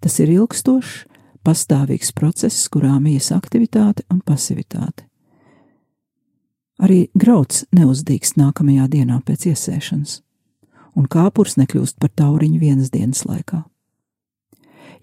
Tas 0.00 0.20
ir 0.20 0.30
ilgstošs, 0.34 1.04
pastāvīgs 1.44 2.12
process, 2.16 2.68
kurā 2.72 2.96
mijas 3.00 3.30
aktivitāte 3.34 4.04
un 4.12 4.22
pasivitāte. 4.24 5.06
Arī 6.80 7.06
grauds 7.14 7.64
neuzdīgs 7.72 8.34
nākamajā 8.36 8.88
dienā 8.90 9.20
pēc 9.24 9.46
iesēšanas, 9.52 10.18
un 10.98 11.06
kāpurs 11.10 11.56
nekļūst 11.60 12.00
par 12.02 12.10
tauriņu 12.16 12.58
vienas 12.60 12.90
dienas 12.94 13.22
laikā. 13.28 13.62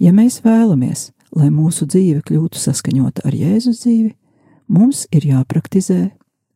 Ja 0.02 0.12
mēs 0.18 0.42
vēlamies, 0.44 1.12
lai 1.36 1.50
mūsu 1.54 1.88
dzīve 1.90 2.24
kļūtu 2.28 2.60
saskaņota 2.60 3.26
ar 3.28 3.36
Jēzus 3.36 3.84
dzīvi, 3.84 4.12
mums 4.72 5.06
ir 5.16 5.28
jāpraktizē 5.30 6.12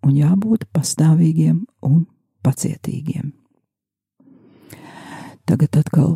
un 0.05 0.15
jābūt 0.17 0.67
pastāvīgiem 0.75 1.63
un 1.85 2.05
pacietīgiem. 2.45 3.33
Tagad 5.45 5.77
atkal 5.77 6.15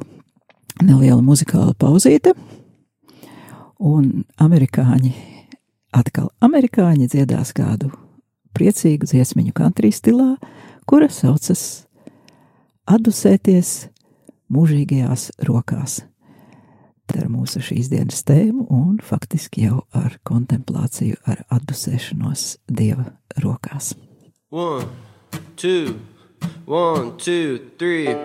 neliela 0.81 1.21
muzikāla 1.21 1.75
pauzīte, 1.77 2.33
un 3.79 4.25
amerikāņi, 4.41 5.13
atkal 5.95 6.31
amerikāņi 6.43 7.09
dziedās 7.13 7.53
kādu 7.55 7.91
priecīgu 8.57 9.07
dziesmiņu 9.07 9.53
country 9.55 9.93
stilā, 9.93 10.33
kura 10.89 11.09
saucas 11.13 11.85
Atdusēties 12.89 13.85
mūžīgajās 14.49 15.27
rokās 15.45 15.99
ar 17.17 17.29
mūsu 17.31 17.61
šīs 17.63 17.89
dienas 17.91 18.23
tēmu 18.27 18.67
un 18.73 18.99
faktiski 19.03 19.65
jau 19.67 19.83
ar 19.95 20.19
kontemplāciju, 20.27 21.17
ar 21.25 21.43
atdusēšanos 21.53 22.57
Dieva 22.69 23.11
rokās. 23.43 23.93
One, 24.49 24.89
two, 25.55 25.99
one, 26.65 27.17
two, 27.17 27.71
three. 27.77 28.15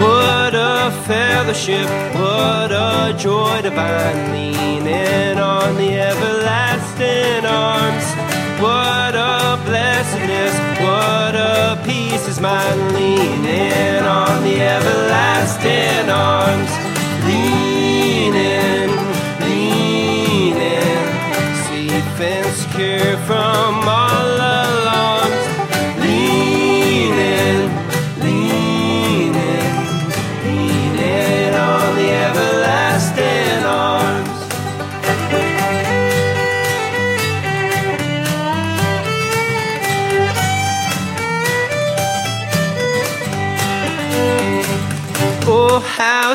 What 0.00 0.54
a 0.54 0.90
fellowship, 1.06 1.88
what 2.14 2.72
a 2.72 3.14
joy 3.18 3.60
divine, 3.62 4.32
leaning 4.32 5.38
on 5.38 5.76
the 5.76 5.90
everlasting 5.98 7.44
arms. 7.46 8.13
What 8.64 9.14
a 9.14 9.60
blessedness, 9.66 10.54
what 10.80 11.34
a 11.34 11.78
peace 11.84 12.26
is 12.26 12.40
mine, 12.40 12.94
leaning 12.94 14.02
on 14.02 14.42
the 14.42 14.56
everlasting 14.58 16.08
arms. 16.08 16.72
Leaning, 17.28 18.88
leaning, 19.46 21.04
safe 21.66 22.20
and 22.32 22.46
secure 22.54 23.18
from 23.28 23.86
all 23.86 24.40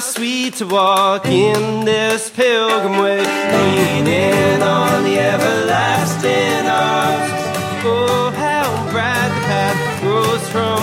sweet 0.02 0.54
to 0.56 0.66
walk 0.66 1.26
in 1.26 1.84
this 1.84 2.30
pilgrim 2.30 2.98
way, 3.04 3.20
leaning 3.20 4.62
on 4.62 5.04
the 5.04 5.20
everlasting 5.20 6.66
arms. 6.68 7.32
Oh, 7.86 8.32
how 8.36 8.92
bright 8.92 9.30
the 9.30 9.42
path 9.48 10.02
grows 10.02 10.50
from 10.50 10.79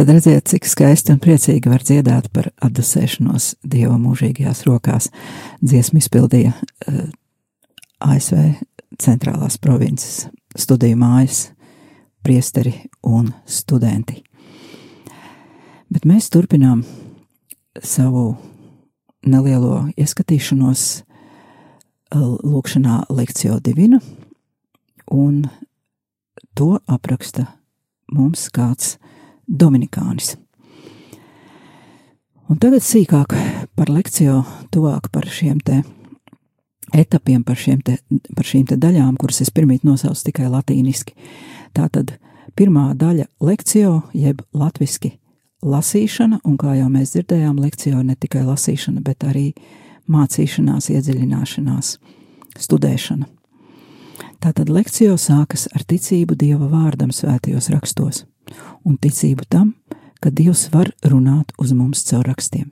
tad 0.00 0.14
redziet, 0.14 0.46
cik 0.48 0.64
skaisti 0.64 1.12
un 1.12 1.18
priecīgi 1.20 1.68
var 1.68 1.82
dziedāt 1.84 2.30
par 2.32 2.46
atdusēšanos 2.64 3.50
Dieva 3.68 3.98
mūžīgajās 4.00 4.62
rokās. 4.64 5.10
Dziesmu 5.60 6.00
izpildīja 6.00 6.54
uh, 6.54 7.02
ASV 8.00 8.38
centrālās 8.96 9.58
provinces 9.60 10.22
studiju 10.56 10.96
mājas 11.02 11.42
priesteri 12.24 12.72
un 13.04 13.28
studenti. 13.44 14.22
Bet 15.92 16.08
mēs 16.08 16.30
turpinām 16.32 16.80
savu 17.84 18.24
nelielo 19.28 19.82
ieskatīšanos 20.00 20.86
uh, 20.96 22.24
lūkšanā 22.40 23.02
lekcijo 23.12 23.60
divina, 23.60 24.00
un 25.12 25.44
to 26.56 26.78
apraksta 26.88 27.50
mums 28.08 28.48
kāds 28.48 28.96
Dominikānis. 29.50 30.36
Un 32.50 32.58
tagad 32.58 32.82
sīkāk 32.82 33.34
par 33.78 33.90
lekciju, 33.90 34.40
tuvāk 34.74 35.10
par 35.10 35.26
šiem 35.30 35.58
te 35.62 35.82
etapiem, 36.94 37.42
par, 37.46 37.58
te, 37.58 37.98
par 38.34 38.46
šīm 38.46 38.66
te 38.70 38.78
daļām, 38.78 39.16
kuras 39.18 39.42
es 39.44 39.50
pirmīt 39.54 39.86
nosaucu 39.86 40.24
tikai 40.30 40.48
latīniski. 40.50 41.14
Tātad 41.74 42.16
pirmā 42.58 42.92
daļa 42.98 43.28
lekcijo, 43.46 44.00
jeb 44.14 44.42
latviski 44.54 45.12
lasīšana, 45.62 46.40
un 46.46 46.56
kā 46.58 46.74
jau 46.78 46.88
mēs 46.90 47.14
dzirdējām, 47.14 47.60
lekcijo 47.62 48.02
ne 48.06 48.16
tikai 48.18 48.42
lasīšana, 48.46 49.02
bet 49.06 49.26
arī 49.26 49.52
mācīšanās, 50.10 50.90
iedziļināšanās, 50.94 51.92
studēšana. 52.58 53.30
Tātad 54.40 54.70
lekcijo 54.72 55.18
sākas 55.20 55.68
ar 55.74 55.84
ticību 55.86 56.34
Dieva 56.38 56.66
vārdam 56.70 57.12
svētajos 57.14 57.70
rakstos 57.74 58.24
un 58.84 58.98
ticību 58.98 59.46
tam, 59.48 59.74
ka 60.20 60.30
Dievs 60.30 60.68
var 60.72 60.92
runāt 61.04 61.54
uz 61.58 61.72
mums 61.72 62.04
caur 62.08 62.26
rakstiem. 62.28 62.70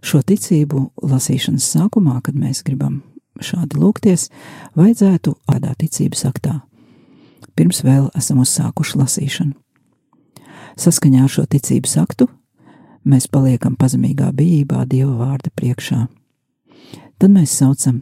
Šo 0.00 0.22
ticību 0.24 0.90
lasīšanas 1.04 1.66
sākumā, 1.74 2.20
kad 2.24 2.34
mēs 2.34 2.64
gribam 2.64 3.02
šādi 3.40 3.78
lūgties, 3.80 4.28
vajadzētu 4.78 5.34
ādā 5.50 5.74
ticības 5.78 6.24
aktā. 6.28 6.60
Pirms 7.56 7.82
vēl 7.84 8.08
esam 8.16 8.40
uzsākuši 8.40 9.00
lasīšanu. 9.00 9.54
Saskaņā 10.80 11.24
ar 11.26 11.32
šo 11.32 11.44
ticības 11.50 11.96
aktu 12.00 12.28
mēs 13.04 13.28
paliekam 13.32 13.76
pazemīgā 13.76 14.30
bijībā 14.36 14.86
Dieva 14.88 15.16
vārda 15.18 15.52
priekšā. 15.56 16.06
Tad 17.20 17.32
mēs 17.34 17.52
saucam 17.52 18.00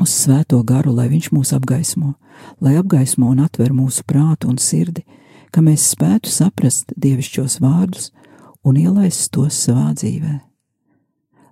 uz 0.00 0.12
svēto 0.12 0.60
garu, 0.64 0.92
lai 0.92 1.08
viņš 1.12 1.30
mūs 1.32 1.54
apgaismo, 1.56 2.14
lai 2.60 2.76
apgaismo 2.80 3.30
un 3.32 3.40
atver 3.44 3.72
mūsu 3.76 4.04
prātu 4.08 4.50
un 4.52 4.58
sirdi, 4.60 5.04
ka 5.52 5.60
mēs 5.60 5.90
spētu 5.92 6.32
saprast 6.32 6.94
dievišķos 6.96 7.58
vārdus 7.62 8.08
un 8.64 8.78
ielaist 8.80 9.28
tos 9.34 9.58
savā 9.66 9.90
dzīvē. 9.92 10.38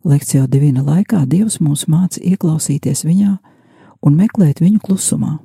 Lekcijā 0.08 0.46
divina 0.48 0.80
laikā 0.80 1.26
Dievs 1.28 1.58
mūs 1.60 1.84
māca 1.92 2.22
ieklausīties 2.24 3.04
viņā 3.04 3.34
un 4.00 4.16
meklēt 4.16 4.62
viņu 4.64 4.80
klusumā. 4.86 5.36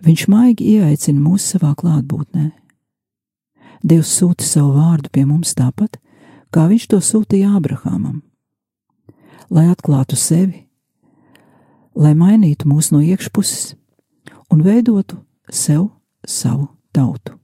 Viņš 0.00 0.24
maigi 0.32 0.70
ieaicina 0.78 1.20
mūs 1.20 1.50
savā 1.52 1.74
klātbūtnē. 1.76 2.46
Dievs 3.84 4.14
sūta 4.16 4.44
savu 4.44 4.72
vārdu 4.78 5.12
pie 5.12 5.26
mums 5.28 5.52
tāpat, 5.56 6.00
kā 6.52 6.64
viņš 6.72 6.88
to 6.88 7.04
sūtīja 7.04 7.52
Ābrahamam, 7.60 8.22
lai 9.52 9.68
atklātu 9.68 10.16
sevi, 10.16 10.66
lai 11.92 12.16
mainītu 12.16 12.68
mūs 12.68 12.92
no 12.94 13.04
iekšpuses 13.04 13.74
un 14.52 14.64
veidotu 14.64 15.20
sev 15.52 15.90
savu 16.24 16.70
tautu. 16.92 17.36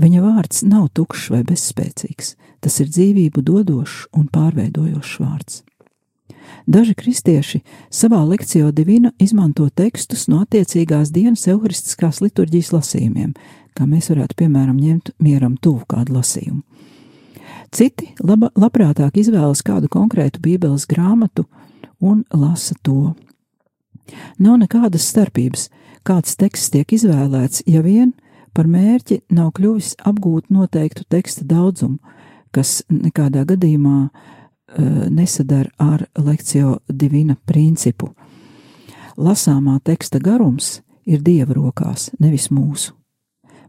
Viņa 0.00 0.22
vārds 0.24 0.64
nav 0.66 0.88
tukšs 0.96 1.30
vai 1.30 1.42
bezspēcīgs, 1.46 2.34
tas 2.60 2.80
ir 2.82 2.90
dzīvību 2.90 3.44
dodošs 3.46 4.08
un 4.16 4.26
pārveidojošs 4.32 5.20
vārds. 5.22 5.62
Daži 6.66 6.94
kristieši 6.96 7.60
savā 7.92 8.22
lekcijā 8.24 8.70
divina 8.72 9.12
izmanto 9.20 9.66
tekstus 9.68 10.26
no 10.32 10.40
attiecīgās 10.44 11.12
dienas 11.12 11.44
evaharistiskās 11.48 12.22
liturģijas 12.24 12.72
lasījumiem, 12.72 13.34
kā 13.76 13.86
mēs 13.88 14.08
varētu, 14.12 14.38
piemēram, 14.40 14.78
ņemt 14.80 15.12
mieram 15.20 15.58
tuvu 15.60 15.84
kādu 15.88 16.16
lasījumu. 16.18 16.62
Citi 17.74 18.12
laba, 18.22 18.52
labprātāk 18.54 19.18
izvēlas 19.18 19.64
kādu 19.66 19.90
konkrētu 19.90 20.40
bībeles 20.40 20.86
grāmatu 20.86 21.44
un 22.00 22.22
lasa 22.32 22.76
to. 22.82 23.14
Nav 24.38 24.60
nekādas 24.62 25.08
starpības, 25.10 25.68
kāds 26.06 26.36
teksts 26.38 26.70
tiek 26.70 26.92
izvēlēts, 26.94 27.64
ja 27.66 27.82
vien 27.82 28.12
par 28.54 28.68
mērķi 28.70 29.20
nav 29.34 29.52
kļuvis 29.56 29.94
apgūt 30.06 30.50
noteiktu 30.54 31.04
teksta 31.10 31.44
daudzumu, 31.48 31.98
kas 32.54 32.82
nekādā 32.88 33.44
gadījumā 33.48 33.98
uh, 34.06 34.12
nesadara 35.10 35.70
ar 35.78 36.06
lekciju 36.18 36.78
divina 36.88 37.36
principu. 37.46 38.12
Lasāmā 39.16 39.78
teksta 39.84 40.18
garums 40.18 40.80
ir 41.06 41.22
dieva 41.22 41.54
rokās, 41.54 42.10
nevis 42.18 42.50
mūsu. 42.50 42.94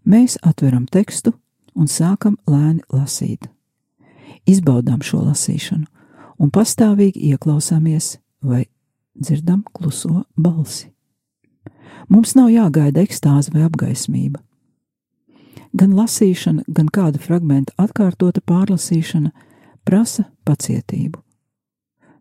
Mēs 0.05 0.37
atveram 0.45 0.85
tekstu 0.85 1.33
un 1.75 1.89
sākam 1.89 2.37
lēni 2.47 2.81
lasīt. 2.93 3.49
Izbaudām 4.45 5.01
šo 5.01 5.23
lasīšanu 5.25 5.87
un 6.39 6.51
pastāvīgi 6.53 7.31
ieklausāmies 7.31 8.17
vai 8.45 8.65
dzirdam 9.17 9.63
kluso 9.73 10.25
balsi. 10.37 10.91
Mums 12.09 12.35
nav 12.37 12.51
jāgaida 12.53 13.01
ekstāze 13.01 13.53
vai 13.53 13.63
apgaismība. 13.65 14.41
Gan 15.75 15.91
lasīšana, 15.97 16.63
gan 16.71 16.87
kāda 16.87 17.19
fragmenta 17.19 17.73
atkārtota 17.81 18.39
pārlasīšana 18.47 19.31
prasa 19.83 20.29
pacietību. 20.47 21.19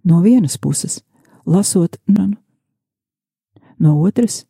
No 0.05 0.21
vienas 0.25 0.59
puses, 0.59 0.99
lasot 1.47 1.97
nanu, 2.11 2.37
no 3.79 3.95
otras, 4.03 4.43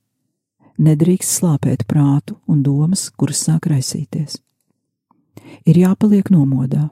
nedrīkst 0.79 1.37
slāpēt 1.39 1.85
prātu 1.91 2.39
un 2.49 2.63
domas, 2.65 3.11
kuras 3.11 3.45
sāk 3.45 3.69
raisīties. 3.71 4.41
Ir 5.69 5.79
jāpaliek 5.79 6.31
nomodā. 6.33 6.89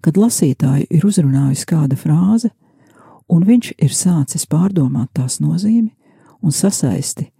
Kad 0.00 0.18
lasītāju 0.18 0.88
ir 0.90 1.04
uzrunājusi 1.06 1.68
kāda 1.68 1.98
frāze, 2.00 2.50
un 3.28 3.44
viņš 3.44 3.74
ir 3.78 3.92
sācis 3.94 4.48
pārdomāt 4.48 5.12
tās 5.16 5.38
nozīmi 5.40 5.92
un 6.42 6.52
sasaisti 6.52 7.30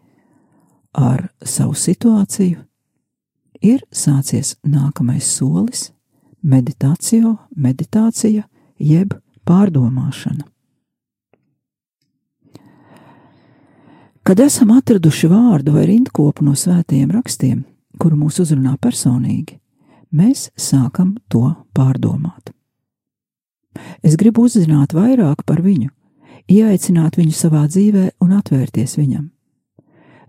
ar 0.94 1.26
savu 1.42 1.74
situāciju, 1.74 2.62
ir 3.64 3.84
sācies 3.92 4.54
nākamais 4.66 5.24
solis- 5.24 5.90
meditācija, 6.54 7.36
meditācija 7.56 8.44
jeb 8.78 9.14
pārdomāšana. 9.46 10.44
Kad 14.24 14.40
esam 14.40 14.70
atraduši 14.72 15.28
vārdu 15.28 15.72
vai 15.72 15.86
rindkopu 15.86 16.42
no 16.42 16.52
svētajiem 16.52 17.10
rakstiem, 17.12 17.64
kuru 18.00 18.16
mūs 18.16 18.40
uzrunā 18.40 18.78
personīgi, 18.80 19.58
mēs 20.12 20.48
sākam 20.56 21.16
to 21.28 21.54
pārdomāt. 21.76 22.52
Es 24.02 24.16
gribu 24.16 24.46
uzzināt 24.46 24.94
vairāk 24.96 25.44
par 25.44 25.60
viņu, 25.60 25.90
ieaicināt 26.48 27.18
viņu 27.20 27.34
savā 27.36 27.66
dzīvē 27.68 28.10
un 28.24 28.36
atvērties 28.38 28.96
viņam. 28.96 29.30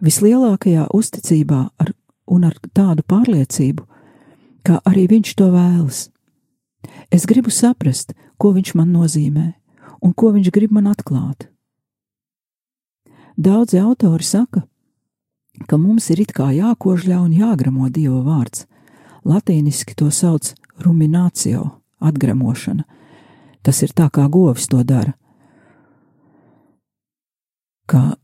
Vislielākajā 0.03 0.89
uzticībā, 0.93 1.61
ar 1.79 1.93
un 2.27 2.45
ar 2.47 2.57
tādu 2.73 3.05
pārliecību, 3.07 3.85
kā 4.65 4.79
arī 4.85 5.07
viņš 5.11 5.33
to 5.37 5.49
vēlas. 5.53 6.07
Es 7.13 7.25
gribu 7.29 7.51
saprast, 7.53 8.13
ko 8.37 8.53
viņš 8.55 8.75
man 8.77 8.93
nozīmē 8.93 9.53
un 10.01 10.13
ko 10.13 10.31
viņš 10.35 10.51
grib 10.53 10.73
man 10.75 10.89
atklāt. 10.91 11.49
Daudzi 13.35 13.81
autori 13.81 14.23
saka, 14.23 14.63
ka 15.67 15.77
mums 15.77 16.09
ir 16.13 16.21
it 16.23 16.33
kā 16.35 16.51
jākožļā 16.55 17.19
un 17.19 17.33
jāgramo 17.35 17.89
Dieva 17.89 18.21
vārds. 18.23 18.65
Latīniski 19.25 19.95
to 19.97 20.11
sauc 20.13 20.53
ruminācio, 20.79 21.65
atgramošana. 21.99 22.85
Tas 23.65 23.81
ir 23.81 23.95
tā, 23.97 24.11
kā 24.13 24.27
govis 24.29 24.69
to 24.69 24.83
dara. 24.85 25.15
Kā 27.89 28.15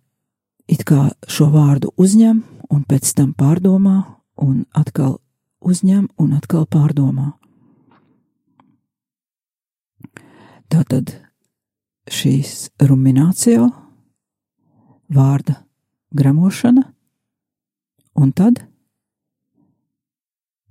it 0.70 0.86
kā 0.86 1.10
šo 1.28 1.50
vārdu 1.54 1.92
uzņem 1.98 2.44
un 2.71 2.86
pēc 2.88 3.12
tam 3.17 3.34
pārdomā 3.38 3.97
un 4.41 4.63
atkal 4.77 5.19
uzņem 5.62 6.07
un 6.21 6.34
atkal 6.38 6.65
pārdomā. 6.71 7.34
Tātad 10.71 11.12
šīs 12.12 12.71
ruminācija, 12.79 13.67
vārda 15.12 15.57
gramošana, 16.15 16.86
un 18.15 18.31
tad 18.31 18.62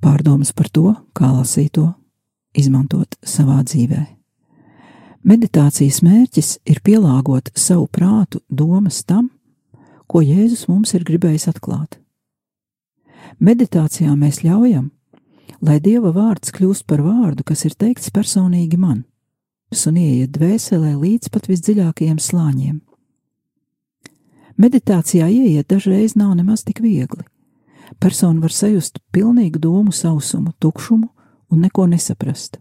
pārdomas 0.01 0.55
par 0.57 0.71
to, 0.73 0.95
kā 1.13 1.29
lasīto 1.35 1.91
izmantot 2.57 3.19
savā 3.21 3.61
dzīvē. 3.69 4.01
Meditācijas 5.21 6.01
mērķis 6.01 6.55
ir 6.65 6.81
pielāgot 6.81 7.53
savu 7.53 7.85
prātu 7.93 8.41
domas 8.49 9.03
tam, 9.05 9.29
ko 10.11 10.23
Jēzus 10.27 10.67
mums 10.67 10.91
ir 10.99 11.05
gribējis 11.07 11.47
atklāt. 11.53 12.01
Meditācijā 13.39 14.11
mēs 14.19 14.43
ļaujam, 14.43 14.91
lai 15.63 15.79
Dieva 15.85 16.11
vārds 16.17 16.51
kļūst 16.57 16.87
par 16.91 17.05
vārdu, 17.05 17.45
kas 17.47 17.63
ir 17.69 17.77
teikts 17.79 18.11
personīgi 18.11 18.79
man, 18.81 19.05
un 19.71 20.01
ieiet 20.01 20.33
dvēselē 20.35 20.97
līdz 20.99 21.31
pat 21.31 21.47
visdziļākajiem 21.47 22.19
slāņiem. 22.19 22.81
Meditācijā 24.61 25.31
ieiet 25.31 25.71
dažreiz 25.71 26.17
nav 26.19 26.35
nemaz 26.37 26.67
tik 26.67 26.83
viegli. 26.85 27.23
Persona 28.03 28.43
var 28.43 28.53
sajust 28.53 28.99
pilnīgu 29.15 29.63
domu 29.63 29.95
sausumu, 29.95 30.53
tukšumu 30.59 31.09
un 31.51 31.63
neko 31.65 31.87
nesaprast. 31.87 32.59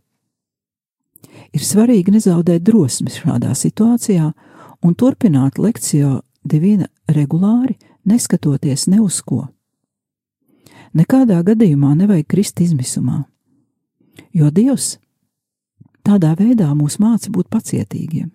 Ir 1.53 1.65
svarīgi 1.65 2.13
nezaudēt 2.13 2.63
drosmi 2.63 3.11
šādā 3.11 3.51
situācijā 3.57 4.31
un 4.85 4.95
turpināt 4.95 5.59
lekciju 5.59 6.19
divina 6.43 6.87
regulāri, 7.07 7.77
neskatoties 8.05 8.87
ne 8.87 9.01
uz 9.01 9.21
ko. 9.21 9.47
Nekādā 10.95 11.41
gadījumā 11.45 11.93
nevajag 11.99 12.27
krist 12.27 12.61
izmisumā, 12.63 13.23
jo 14.33 14.49
Dievs 14.49 14.97
tādā 16.05 16.33
veidā 16.39 16.71
mūs 16.73 16.97
māca 17.01 17.29
būt 17.29 17.49
pacietīgiem, 17.53 18.31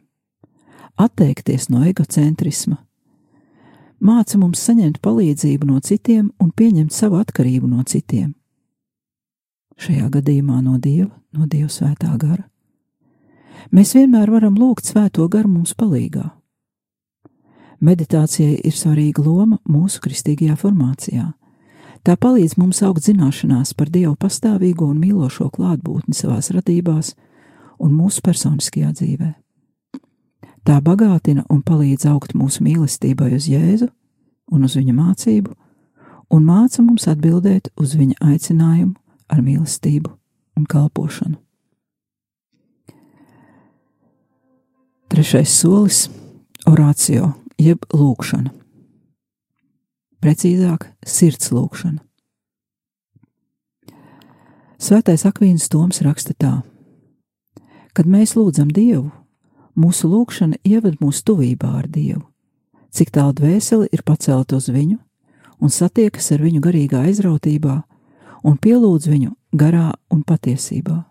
atteikties 1.01 1.69
no 1.73 1.83
egocentrisma, 1.83 2.79
māca 3.99 4.39
mums 4.39 4.63
saņemt 4.63 5.01
palīdzību 5.03 5.67
no 5.73 5.81
citiem 5.81 6.31
un 6.39 6.55
pieņemt 6.55 6.95
savu 6.95 7.19
atkarību 7.19 7.71
no 7.73 7.83
citiem. 7.83 8.35
Šajā 9.75 10.07
gadījumā 10.15 10.61
no 10.63 10.79
Dieva, 10.79 11.11
no 11.35 11.49
Dieva 11.51 11.73
svētā 11.73 12.13
gara. 12.15 12.45
Mēs 13.75 13.95
vienmēr 13.97 14.31
varam 14.31 14.55
lūgt 14.61 14.87
svēto 14.87 15.27
garu 15.29 15.51
mums 15.57 15.75
palīgā. 15.75 16.29
Meditācijai 17.85 18.63
ir 18.65 18.73
svarīga 18.73 19.21
loma 19.25 19.59
mūsu 19.69 20.01
kristīgajā 20.05 20.55
formācijā. 20.57 21.25
Tā 22.05 22.15
palīdz 22.21 22.57
mums 22.61 22.81
augt 22.85 23.05
zināšanās 23.05 23.75
par 23.77 23.91
Dievu 23.93 24.15
pastāvīgo 24.21 24.87
un 24.93 25.01
mīlošo 25.03 25.51
klātbūtni 25.53 26.17
savās 26.17 26.51
radībās 26.55 27.13
un 27.81 27.93
mūsu 27.97 28.25
personiskajā 28.25 28.93
dzīvē. 29.01 29.31
Tā 30.65 30.79
bagātina 30.81 31.45
un 31.53 31.61
palīdz 31.61 32.09
augt 32.09 32.33
mūsu 32.37 32.65
mīlestībai 32.65 33.35
uz 33.37 33.51
Jēzu 33.53 33.91
un 34.53 34.65
uz 34.65 34.79
viņa 34.79 34.97
mācību, 34.97 35.53
un 36.33 36.49
māca 36.49 36.85
mums 36.85 37.09
atbildēt 37.11 37.69
uz 37.77 37.97
viņa 38.01 38.21
aicinājumu 38.33 38.95
ar 39.29 39.45
mīlestību 39.45 40.13
un 40.57 40.69
kalpošanu. 40.69 41.37
Trešais 45.13 45.53
solis- 45.53 46.09
orācio 46.73 47.35
jeb 47.61 47.85
lūkšana. 47.93 48.53
Precīzāk, 50.25 50.89
sirds 51.05 51.51
lūkšana. 51.53 52.01
Svētais 54.81 55.25
Akvīns 55.29 55.69
Toms 55.73 56.01
raksta 56.05 56.35
tā: 56.37 56.55
Kad 57.97 58.09
mēs 58.11 58.35
lūdzam 58.37 58.73
Dievu, 58.75 59.11
mūsu 59.77 60.11
lūkšana 60.11 60.61
ieved 60.65 60.99
mūsu 61.01 61.25
tuvībā 61.31 61.71
ar 61.81 61.89
Dievu, 61.89 62.25
cik 62.93 63.13
tālu 63.15 63.37
dvēseli 63.41 63.91
ir 63.93 64.05
pacelta 64.05 64.57
uz 64.57 64.69
viņu 64.69 64.99
un 65.61 65.73
satiekas 65.73 66.33
ar 66.35 66.43
viņu 66.45 66.61
garīgā 66.65 67.05
aizrautībā 67.09 67.83
un 68.45 68.57
pielūdz 68.61 69.09
viņu 69.09 69.35
garā 69.57 69.93
un 70.13 70.25
patiesībā. 70.27 71.05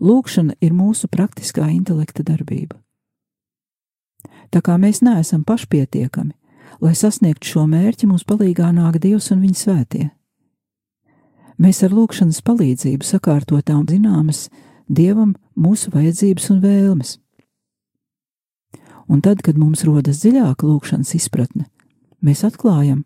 Lūkšana 0.00 0.58
ir 0.60 0.74
mūsu 0.76 1.08
praktiskā 1.08 1.70
intelekta 1.72 2.24
darbība. 2.26 2.76
Tā 4.50 4.62
kā 4.64 4.76
mēs 4.80 5.02
neesam 5.04 5.44
pašpietiekami, 5.46 6.32
lai 6.80 6.94
sasniegtu 6.94 7.52
šo 7.52 7.66
mērķi, 7.70 8.08
mums 8.10 8.26
palīdzīgā 8.28 8.70
nāk 8.76 9.00
Dievs 9.02 9.30
un 9.34 9.42
viņa 9.44 9.60
svētie. 9.60 10.06
Mēs 11.56 11.82
ar 11.86 11.94
lūkšanas 11.96 12.42
palīdzību 12.44 13.06
sakārtotām 13.06 13.86
zināmas 13.88 14.46
Dievam 14.86 15.34
mūsu 15.56 15.90
vajadzības 15.94 16.50
un 16.52 16.60
vēlmes. 16.62 17.16
Un 19.08 19.22
tad, 19.22 19.40
kad 19.42 19.56
mums 19.58 19.84
rodas 19.86 20.20
dziļāka 20.22 20.66
lūkšanas 20.66 21.14
izpratne, 21.16 21.64
mēs 22.20 22.42
atklājam, 22.46 23.04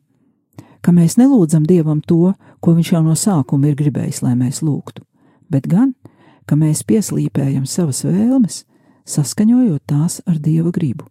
ka 0.81 0.95
mēs 0.97 1.19
nelūdzam 1.21 1.67
Dievam 1.69 2.01
to, 2.01 2.33
ko 2.61 2.75
Viņš 2.77 2.93
jau 2.93 3.03
no 3.05 3.15
sākuma 3.17 3.71
ir 3.71 3.77
gribējis, 3.79 4.23
lai 4.25 4.35
mēs 4.37 4.63
lūgtu, 4.65 5.05
bet 5.53 5.69
gan, 5.69 5.95
ka 6.47 6.57
mēs 6.57 6.83
pieslīpējam 6.89 7.67
savas 7.69 8.03
vēlmes, 8.05 8.65
saskaņojot 9.09 9.83
tās 9.87 10.21
ar 10.27 10.39
Dieva 10.39 10.73
gribu. 10.75 11.07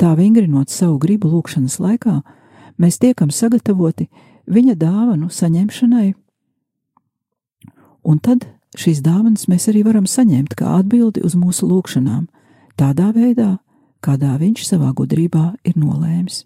Tā 0.00 0.14
vingrinot 0.16 0.70
savu 0.70 0.98
gribu 1.00 1.30
lūkšanas 1.32 1.78
laikā, 1.80 2.20
mēs 2.80 2.98
tiekam 3.00 3.30
sagatavoti 3.32 4.08
viņa 4.50 4.76
dāvanu 4.80 5.30
saņemšanai, 5.32 6.12
un 8.04 8.18
tad 8.18 8.46
šīs 8.78 9.02
dāvanas 9.04 9.48
mēs 9.50 9.68
arī 9.72 9.84
varam 9.86 10.06
saņemt 10.06 10.54
kā 10.58 10.76
atbildi 10.78 11.24
uz 11.26 11.36
mūsu 11.36 11.68
lūgšanām, 11.68 12.28
tādā 12.80 13.10
veidā, 13.16 13.58
kādā 14.00 14.36
viņš 14.40 14.64
savā 14.68 14.92
gudrībā 14.96 15.54
ir 15.64 15.76
nolēmis. 15.76 16.44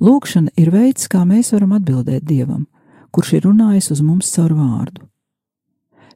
Lūkšana 0.00 0.52
ir 0.60 0.72
veids, 0.72 1.08
kā 1.08 1.24
mēs 1.24 1.54
varam 1.54 1.72
atbildēt 1.76 2.24
Dievam, 2.28 2.66
kurš 3.12 3.38
ir 3.38 3.46
runājis 3.48 3.90
uz 3.94 4.02
mums 4.04 4.28
caur 4.34 4.52
vārdu. 4.56 5.06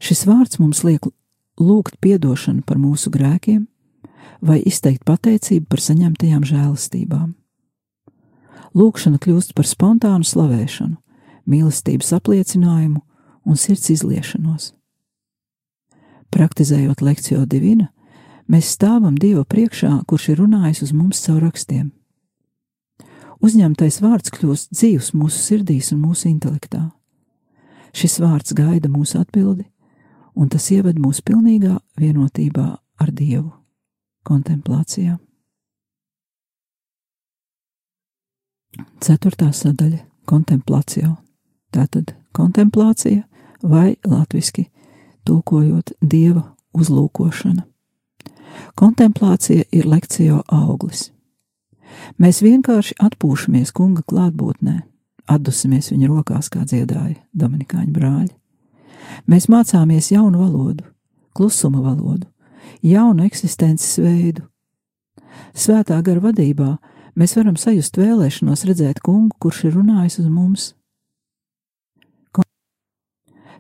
Šis 0.01 0.27
vārds 0.29 0.61
mums 0.61 0.83
liek 0.85 1.09
lūgt 1.61 2.01
atdošanu 2.01 2.65
par 2.67 2.81
mūsu 2.81 3.13
grēkiem, 3.13 3.67
vai 4.41 4.61
izteikt 4.65 5.05
pateicību 5.05 5.69
par 5.69 5.83
saņemtajām 5.85 6.45
žēlastībām. 6.49 7.35
Lūkšana 8.75 9.19
kļūst 9.21 9.55
par 9.55 9.67
spontānu 9.67 10.25
slavēšanu, 10.25 10.97
mīlestības 11.51 12.13
apliecinājumu 12.17 13.01
un 13.45 13.57
sirds 13.59 13.91
izliešanos. 13.91 14.73
Praktizējot 16.31 17.03
lekciju 17.03 17.47
divina, 17.51 17.89
mēs 18.47 18.71
stāvam 18.77 19.17
Dieva 19.19 19.43
priekšā, 19.45 20.05
kurš 20.07 20.31
ir 20.31 20.45
runājis 20.45 20.85
uz 20.87 20.93
mums 20.95 21.23
caur 21.25 21.43
rakstiem. 21.43 21.91
Uzņemtais 23.41 23.99
vārds 24.05 24.31
kļūst 24.31 24.75
dzīves 24.77 25.13
mūsu 25.17 25.41
sirdīs 25.41 25.91
un 25.95 26.05
mūsu 26.05 26.29
intelektā. 26.31 26.91
Šis 27.97 28.21
vārds 28.23 28.55
gaida 28.55 28.91
mūsu 28.93 29.19
atbildi, 29.19 29.65
un 30.35 30.49
tas 30.49 30.71
ieved 30.71 30.99
mūs 30.99 31.23
pilnīgā 31.27 31.79
vienotībā 32.01 32.67
ar 33.01 33.11
Dievu 33.13 33.51
kontemplācijā. 34.27 35.19
Ceturtā 39.01 39.51
sadaļa- 39.53 40.05
kontemplācija. 40.31 41.17
Tātad 41.73 42.15
kontemplācija 42.33 43.25
vai 43.63 43.97
latviski 44.07 44.71
tulkojot 45.25 45.93
dieva 46.03 46.57
uzlūkošana. 46.75 47.63
Kontemplācija 48.75 49.65
ir 49.73 49.87
lekcijo 49.87 50.43
auglis. 50.49 51.11
Mēs 52.19 52.43
vienkārši 52.43 52.95
atpūšamies 53.03 53.73
kunga 53.73 54.03
klātbūtnē, 54.03 54.83
atdusamies 55.27 55.91
viņa 55.91 56.09
rokās, 56.09 56.49
kā 56.49 56.65
dziedāja 56.65 57.17
Dominikāņu 57.37 57.93
brāļi. 57.93 58.40
Mēs 59.31 59.49
mācāmies 59.53 60.11
jaunu 60.13 60.43
valodu, 60.43 60.85
klusuma 61.37 61.83
valodu, 61.85 62.27
jaunu 62.83 63.25
eksistences 63.27 63.99
veidu. 64.03 64.47
Svētā 65.55 66.01
gara 66.03 66.23
vadībā 66.23 66.75
mēs 67.19 67.37
varam 67.39 67.57
sajust 67.59 67.99
vēlēšanos 67.99 68.67
redzēt 68.69 69.01
kungu, 69.05 69.35
kurš 69.41 69.65
ir 69.69 69.79
runājis 69.79 70.21
uz 70.23 70.29
mums. 70.31 70.75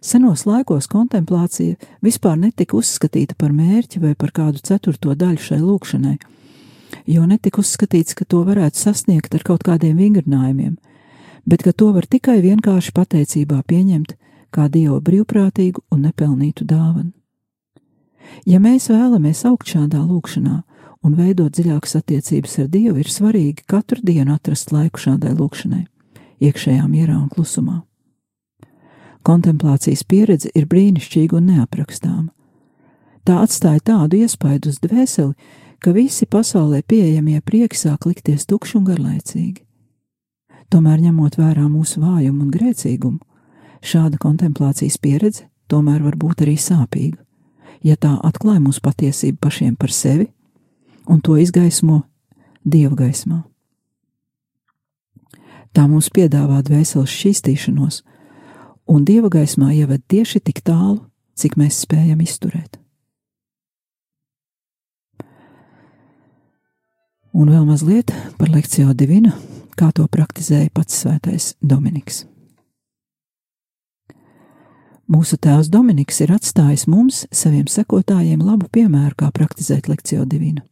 Senos 0.00 0.46
laikos 0.48 0.86
kontemplācija 0.88 1.76
vispār 2.00 2.38
netika 2.40 2.78
uzskatīta 2.78 3.34
par 3.36 3.52
mērķi 3.52 4.00
vai 4.00 4.14
par 4.16 4.30
kādu 4.32 4.62
ceturto 4.64 5.12
daļu 5.12 5.42
šai 5.44 5.58
lūkšanai, 5.60 6.14
jo 7.04 7.26
netika 7.28 7.60
uzskatīts, 7.60 8.16
ka 8.16 8.24
to 8.24 8.40
varētu 8.46 8.80
sasniegt 8.80 9.36
ar 9.36 9.44
kaut 9.44 9.66
kādiem 9.66 10.00
vingrinājumiem, 10.00 10.78
bet 11.44 11.66
ka 11.66 11.76
to 11.76 11.90
var 11.92 12.08
tikai 12.08 12.38
vienkārši 12.40 12.94
pateicībā 12.96 13.60
pieņemt 13.68 14.16
kā 14.54 14.68
Dieva 14.68 15.00
brīvprātīgu 15.04 15.84
un 15.90 16.06
nepelnītu 16.06 16.66
dāvanu. 16.66 17.12
Ja 18.46 18.60
mēs 18.62 18.88
vēlamies 18.90 19.44
augt 19.48 19.70
šādā 19.72 20.00
lūkšanā 20.04 20.60
un 21.04 21.14
veidot 21.16 21.52
dziļākas 21.56 21.96
attiecības 22.00 22.58
ar 22.62 22.68
Dievu, 22.72 22.98
ir 23.00 23.10
svarīgi 23.10 23.64
katru 23.66 24.02
dienu 24.04 24.34
atrast 24.36 24.72
laiku 24.72 25.00
šādai 25.00 25.32
lūkšanai, 25.38 25.86
iekšējā 26.44 26.84
mierā 26.88 27.16
un 27.18 27.30
klusumā. 27.32 27.80
Kontemplācijas 29.26 30.04
pieredze 30.08 30.50
ir 30.56 30.68
brīnišķīga 30.68 31.36
un 31.36 31.50
neaprakstāma. 31.52 32.30
Tā 33.24 33.40
atstāja 33.44 33.82
tādu 33.84 34.22
iespaidu 34.22 34.70
uz 34.72 34.78
dvēseli, 34.80 35.34
ka 35.80 35.92
visi 35.96 36.26
pasaulē 36.28 36.80
pieejamie 36.88 37.40
prieki 37.44 37.76
sāk 37.76 38.06
likties 38.08 38.46
tukši 38.48 38.78
un 38.80 38.86
garlaicīgi. 38.88 39.60
Tomēr, 40.70 41.00
ņemot 41.02 41.36
vērā 41.40 41.66
mūsu 41.68 42.00
vājumu 42.00 42.46
un 42.46 42.50
grēcīgumu, 42.54 43.18
šāda 43.82 44.18
kontemplācijas 44.20 44.98
pieredze 44.98 45.46
tomēr 45.70 46.02
var 46.04 46.16
būt 46.18 46.44
arī 46.44 46.56
sāpīga, 46.58 47.18
ja 47.86 47.96
tā 47.96 48.16
atklāja 48.26 48.62
mūsu 48.62 48.82
patiesību 48.84 49.38
pašiem 49.40 49.76
par 49.76 49.92
sevi 49.94 50.28
un 51.10 51.20
to 51.24 51.36
izgaismo 51.40 52.02
dieva 52.64 52.96
gaismā. 52.98 53.42
Tā 55.70 55.86
mums 55.86 56.10
piedāvā 56.10 56.60
dvēseles 56.66 57.12
šķīstīšanos, 57.14 58.02
un 58.90 59.06
dieva 59.06 59.30
gaismā 59.30 59.70
ieved 59.76 60.02
tieši 60.10 60.42
tik 60.42 60.64
tālu, 60.66 60.98
cik 61.38 61.56
mēs 61.60 61.84
spējam 61.86 62.20
izturēt. 62.24 62.80
Un 67.30 67.52
vēl 67.54 67.62
mazliet 67.62 68.10
par 68.40 68.50
lekciju 68.50 68.90
divinu, 68.98 69.30
kā 69.78 69.92
to 69.94 70.08
praktizēja 70.10 70.72
pats 70.74 70.98
svētais 71.04 71.54
Dominiks. 71.62 72.24
Mūsu 75.10 75.34
tēvs 75.42 75.66
Dominiks 75.74 76.20
ir 76.22 76.30
atstājis 76.30 76.84
mums, 76.86 77.24
saviem 77.34 77.64
sekotājiem, 77.66 78.44
labu 78.46 78.68
piemēru, 78.70 79.16
kā 79.18 79.30
praktizēt 79.34 79.88
lekciju 79.90 80.22
divinu. 80.22 80.62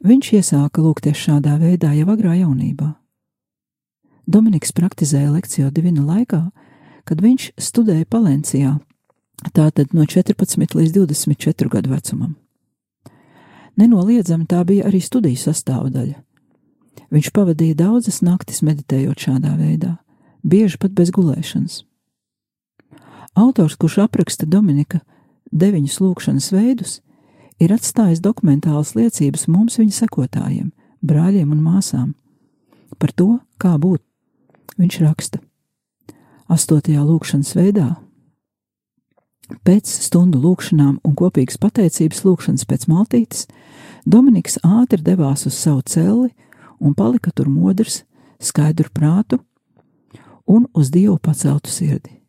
Viņš 0.00 0.30
iesāka 0.38 0.80
lūgties 0.80 1.18
šādā 1.20 1.58
veidā 1.60 1.90
jau 1.92 2.06
agrā 2.08 2.38
jaunībā. 2.38 2.94
Dominiks 4.24 4.72
praktizēja 4.72 5.28
lekciju 5.34 5.68
divina 5.76 6.06
laikā, 6.06 6.40
kad 7.04 7.20
viņš 7.20 7.50
studēja 7.60 8.08
Palencijā, 8.08 8.72
tātad 9.52 9.92
no 9.92 10.08
14 10.08 10.78
līdz 10.80 10.96
24 10.96 11.68
gadu 11.76 11.92
vecumam. 11.92 12.32
Nenoliedzami 13.76 14.48
tā 14.48 14.62
bija 14.64 14.88
arī 14.88 15.02
studiju 15.04 15.36
sastāvdaļa. 15.36 16.16
Viņš 17.12 17.30
pavadīja 17.36 17.76
daudzas 17.84 18.22
naktis 18.24 18.64
meditējot 18.64 19.28
šādā 19.28 19.52
veidā, 19.60 19.98
bieži 20.40 20.80
pat 20.80 20.96
bez 20.96 21.12
gulēšanas. 21.12 21.82
Autors, 23.38 23.76
kurš 23.76 24.00
apraksta 24.06 24.46
Dominika 24.46 25.00
deviņus 25.52 26.00
lūkšanas 26.02 26.50
veidus, 26.54 26.98
ir 27.60 27.72
atstājis 27.74 28.22
dokumentālas 28.24 28.94
liecības 28.98 29.46
mums 29.48 29.78
viņa 29.80 29.96
sekotājiem, 30.02 30.70
brāļiem 31.02 31.52
un 31.54 31.62
māsām 31.64 32.12
par 32.98 33.12
to, 33.16 33.38
kā 33.56 33.76
būt. 33.80 34.02
Viņš 34.80 35.00
raksta: 35.04 35.40
Astotajā 36.48 37.02
lūkšanas 37.04 37.54
veidā 37.56 37.90
Pēc 39.66 39.88
stundu 39.90 40.38
lūkšanām 40.38 41.00
un 41.02 41.14
kopīgas 41.18 41.58
pateicības 41.58 42.22
lūkšanas 42.22 42.66
pēc 42.70 42.86
maltītes 42.90 43.48
Dominiks 44.06 44.60
ātri 44.62 45.02
devās 45.02 45.44
uz 45.48 45.58
savu 45.58 45.82
celi 45.82 46.30
un 46.78 46.94
palika 46.94 47.32
tur 47.34 47.50
modrs, 47.50 48.04
skaidru 48.38 48.88
prātu 48.94 49.40
un 50.46 50.68
uz 50.72 50.90
Dievu 50.94 51.18
paceltu 51.18 51.70
sirdi. 51.70 52.19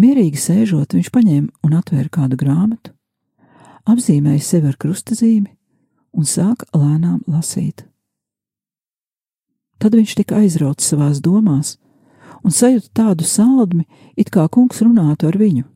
Mierīgi 0.00 0.38
sēžot, 0.40 0.94
viņš 0.96 1.10
paņēma 1.12 1.66
un 1.66 1.76
atvēra 1.76 2.08
kādu 2.12 2.38
grāmatu, 2.40 2.94
apzīmēja 3.90 4.40
sevi 4.44 4.70
ar 4.70 4.78
krustazīmi 4.80 5.50
un 6.16 6.28
sāka 6.28 6.68
lēnām 6.72 7.20
lasīt. 7.28 7.84
Tad 9.80 9.96
viņš 9.96 10.14
tika 10.20 10.40
aizrauts 10.40 10.88
savās 10.88 11.20
domās 11.24 11.74
un 12.44 12.54
sajūta 12.54 12.92
tādu 12.96 13.26
saldmi, 13.28 13.84
it 14.16 14.32
kā 14.32 14.46
kungs 14.48 14.80
runātu 14.84 15.28
ar 15.28 15.36
viņu. 15.40 15.66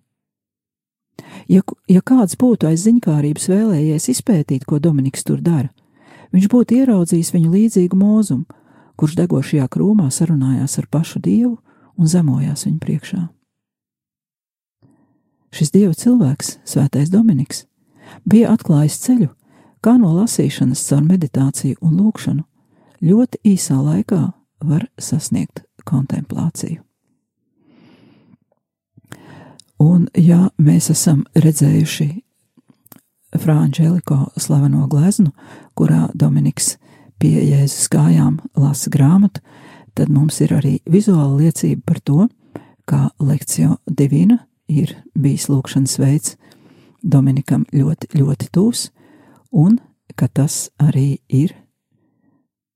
Ja, 1.49 1.61
ja 1.89 2.01
kāds 2.01 2.39
būtu 2.41 2.71
aiz 2.71 2.87
ziņkārības 2.87 3.49
vēlējies 3.53 4.09
izpētīt, 4.15 4.65
ko 4.65 4.81
Dominiks 4.81 5.25
tur 5.27 5.43
dara, 5.45 5.69
viņš 6.33 6.49
būtu 6.53 6.81
ieraudzījis 6.81 7.35
viņu 7.37 7.53
līdzīgu 7.53 8.01
mūzumu, 8.01 8.49
kurš 8.97 9.21
degošajā 9.21 9.69
krūmā 9.69 10.09
sarunājās 10.09 10.79
ar 10.81 10.89
pašu 10.89 11.21
dievu 11.21 11.59
un 11.99 12.09
zemojās 12.09 12.65
viņu 12.69 12.81
priekšā. 12.81 13.25
Šis 15.55 15.71
dieva 15.71 15.95
cilvēks, 15.95 16.57
Svētais 16.67 17.13
Dominiks, 17.13 17.63
bija 18.27 18.51
atklājis 18.57 18.97
ceļu, 19.05 19.29
kā 19.85 19.93
no 20.01 20.11
lasīšanas 20.17 20.81
caur 20.89 21.05
meditāciju 21.07 21.79
un 21.85 21.93
lūkšanu 22.01 22.43
ļoti 23.05 23.39
īsā 23.53 23.77
laikā 23.79 24.19
var 24.65 24.89
sasniegt 24.99 25.63
kontemplāciju. 25.87 26.81
Un, 29.85 30.09
ja 30.19 30.49
mēs 30.59 30.89
esam 30.91 31.25
redzējuši 31.39 32.09
Frančēliko 33.39 34.19
slaveno 34.39 34.89
gleznu, 34.91 35.31
kurā 35.79 36.09
Dominiks 36.15 36.77
pie 37.23 37.37
Jēzus 37.45 37.87
kājām 37.93 38.41
lasa 38.59 38.91
grāmatu, 38.91 39.43
tad 39.95 40.11
mums 40.11 40.41
ir 40.43 40.57
arī 40.57 40.79
vizuāla 40.91 41.45
liecība 41.45 41.83
par 41.87 42.03
to, 42.03 42.27
kā 42.91 43.05
lekcija 43.23 43.77
divina 43.87 44.41
ir 44.69 44.95
bijis 45.15 45.49
lūkšanas 45.53 45.99
veids 46.01 46.37
Dominikam 47.05 47.67
ļoti, 47.73 48.09
ļoti 48.17 48.49
tūs, 48.55 48.89
un 49.53 49.77
ka 50.17 50.29
tas 50.33 50.71
arī 50.81 51.19
ir 51.29 51.53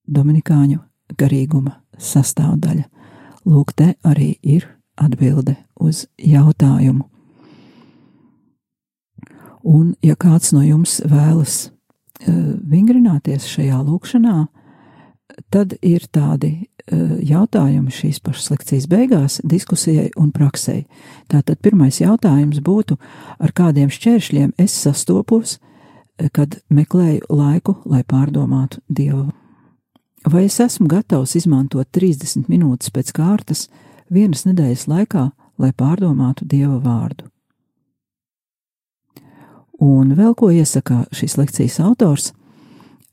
Dominikāņu 0.09 0.82
garīguma 1.18 1.78
sastāvdaļa. 1.99 2.84
Lūk, 3.49 3.72
te 3.72 3.95
arī 4.05 4.34
ir 4.43 4.66
atbilde 5.01 5.57
uz 5.80 6.07
jautājumu. 6.20 7.07
Un, 9.68 9.95
ja 10.05 10.14
kāds 10.16 10.53
no 10.53 10.62
jums 10.64 10.99
vēlas 11.05 11.68
uh, 11.68 12.55
vingrināties 12.68 13.49
šajā 13.49 13.80
lūkšanā, 13.84 14.36
tad 15.53 15.74
ir 15.82 16.07
tādi 16.12 16.68
jautājumi 16.91 17.93
šīs 17.93 18.20
pašas 18.24 18.51
lekcijas 18.53 18.86
beigās 18.91 19.41
diskusijai 19.45 20.11
un 20.16 20.30
praksei. 20.32 20.86
Tātad 21.28 21.61
pirmais 21.62 22.01
jautājums 22.01 22.61
būtu, 22.64 22.99
ar 23.39 23.53
kādiem 23.53 23.91
šķēršļiem 23.93 24.55
es 24.59 24.76
sastopos, 24.76 25.59
kad 26.32 26.59
meklēju 26.70 27.28
laiku, 27.30 27.76
lai 27.86 28.03
pārdomātu 28.03 28.80
Dievu. 28.89 29.28
Vai 30.26 30.45
es 30.49 30.59
esmu 30.61 30.89
gatavs 30.91 31.36
izmantot 31.39 31.89
30 31.95 32.49
minūtes 32.51 32.91
pēc 32.91 33.12
kārtas 33.14 33.68
vienas 34.11 34.45
nedēļas 34.49 34.89
laikā, 34.91 35.28
lai 35.59 35.72
pārdomātu 35.72 36.47
Dieva 36.49 36.78
vārdu. 36.82 37.28
Un 39.78 40.16
vēl 40.18 40.34
ko 40.34 40.51
iesaka 40.51 41.05
šīs 41.14 41.36
lekcijas 41.39 41.78
autors- 41.80 42.32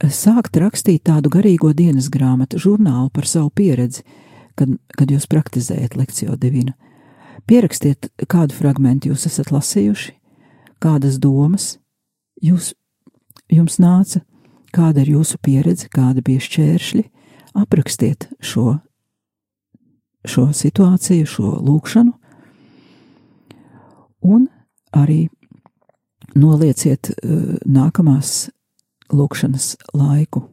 sākt 0.04 0.58
rakstīt 0.60 1.06
tādu 1.08 1.30
garīgo 1.32 1.72
dienas 1.74 2.10
grāmatu, 2.12 2.60
žurnālu 2.60 3.10
par 3.14 3.28
savu 3.28 3.50
pieredzi, 3.50 4.04
kad, 4.56 4.76
kad 4.98 5.12
jūs 5.12 5.28
praktizējat 5.32 5.96
lekciju 5.96 6.36
divinu. 6.40 6.76
Pierakstiet, 7.46 8.10
kādu 8.28 8.56
fragment 8.56 9.06
jūs 9.06 9.26
esat 9.30 9.52
lasījuši, 9.54 10.16
kādas 10.82 11.20
domas 11.22 11.76
jūs, 12.42 12.74
jums 13.52 13.78
nāca, 13.80 14.24
kāda 14.76 15.04
ir 15.04 15.14
jūsu 15.16 15.40
pieredze, 15.44 15.88
kāda 15.92 16.24
bija 16.26 16.44
šķēršļi, 16.44 17.06
aprakstiet 17.56 18.28
šo, 18.44 18.80
šo 20.26 20.50
situāciju, 20.52 21.30
šo 21.30 21.54
lūkšanu, 21.64 22.16
un 24.26 24.48
arī 24.96 25.28
nolieciet 26.36 27.14
uh, 27.14 27.56
nākamās 27.64 28.50
lūkšanas 29.14 29.76
laiku. 29.94 30.46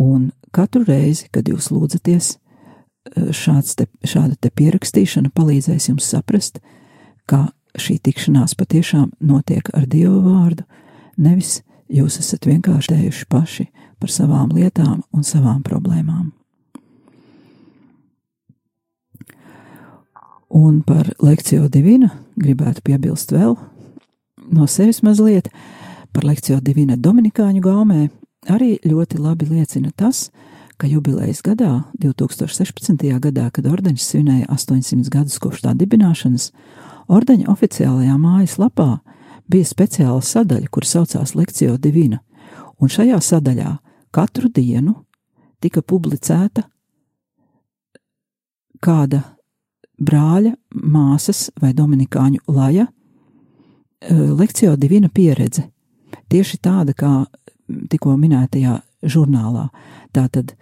Un 0.00 0.32
katru 0.54 0.82
reizi, 0.88 1.28
kad 1.30 1.48
jūs 1.48 1.70
lūdzaties, 1.74 2.34
uh, 2.34 3.68
te, 3.76 3.86
šāda 4.02 4.38
te 4.40 4.50
pierakstīšana 4.50 5.30
palīdzēs 5.34 5.90
jums 5.90 6.08
saprast, 6.10 6.58
ka 7.26 7.48
šī 7.78 7.98
tikšanās 8.02 8.54
patiešām 8.58 9.12
notiek 9.20 9.68
ar 9.74 9.86
Dieva 9.90 10.20
vārdu, 10.22 10.64
nevis 11.16 11.62
jūs 11.90 12.18
esat 12.22 12.46
vienkārši 12.46 12.94
tējuši 12.94 13.28
paši 13.30 13.68
par 14.00 14.12
savām 14.12 14.54
lietām 14.54 15.02
un 15.12 15.26
savām 15.26 15.62
problēmām. 15.66 16.32
Un 20.54 20.82
par 20.86 21.08
lekciju 21.18 21.66
divina 21.72 22.12
gribētu 22.38 22.84
piebilst 22.86 23.32
vēl 23.34 23.56
no 24.54 24.68
sevis 24.70 25.02
mazliet. 25.02 25.48
Par 26.14 26.24
lekciju 26.28 26.60
divina 26.62 26.94
Dominikāņu 26.94 27.60
gaumē 27.64 28.04
arī 28.54 28.76
ļoti 28.86 29.18
labi 29.18 29.48
liecina 29.50 29.90
tas, 29.98 30.28
ka 30.78 30.86
jubilejas 30.86 31.40
gadā, 31.42 31.88
2016. 31.98 33.02
gadā, 33.18 33.48
kad 33.50 33.66
ordeņš 33.66 34.04
svinēja 34.04 34.46
800 34.54 35.10
gadus 35.10 35.40
kopš 35.42 35.64
tā 35.64 35.74
dibināšanas, 35.78 36.52
ordeņa 37.10 37.48
oficiālajā 37.50 38.14
mājas 38.20 38.56
lapā 38.62 39.00
bija 39.50 39.66
speciāla 39.66 40.22
sadaļa, 40.22 40.70
kur 40.70 40.86
saucās 40.86 41.34
Lekcija 41.34 41.74
Divina, 41.82 42.20
un 42.78 42.90
šajā 42.90 43.18
sadaļā 43.18 43.74
katru 44.14 44.52
dienu 44.54 44.94
tika 45.58 45.82
publicēta 45.82 46.68
kāda 48.84 49.22
brāļa, 49.98 50.54
māsas 50.70 51.48
vai 51.60 51.74
dominikāņu 51.74 52.46
laja 52.54 52.86
lekcijo 54.10 54.76
divina 54.76 55.08
pieredze. 55.08 55.73
Tieši 56.34 56.58
tāda 56.58 56.96
kā 56.98 57.12
tikko 57.92 58.16
minētajā 58.18 58.80
žurnālā. 59.06 59.68
Tātad 60.10 60.56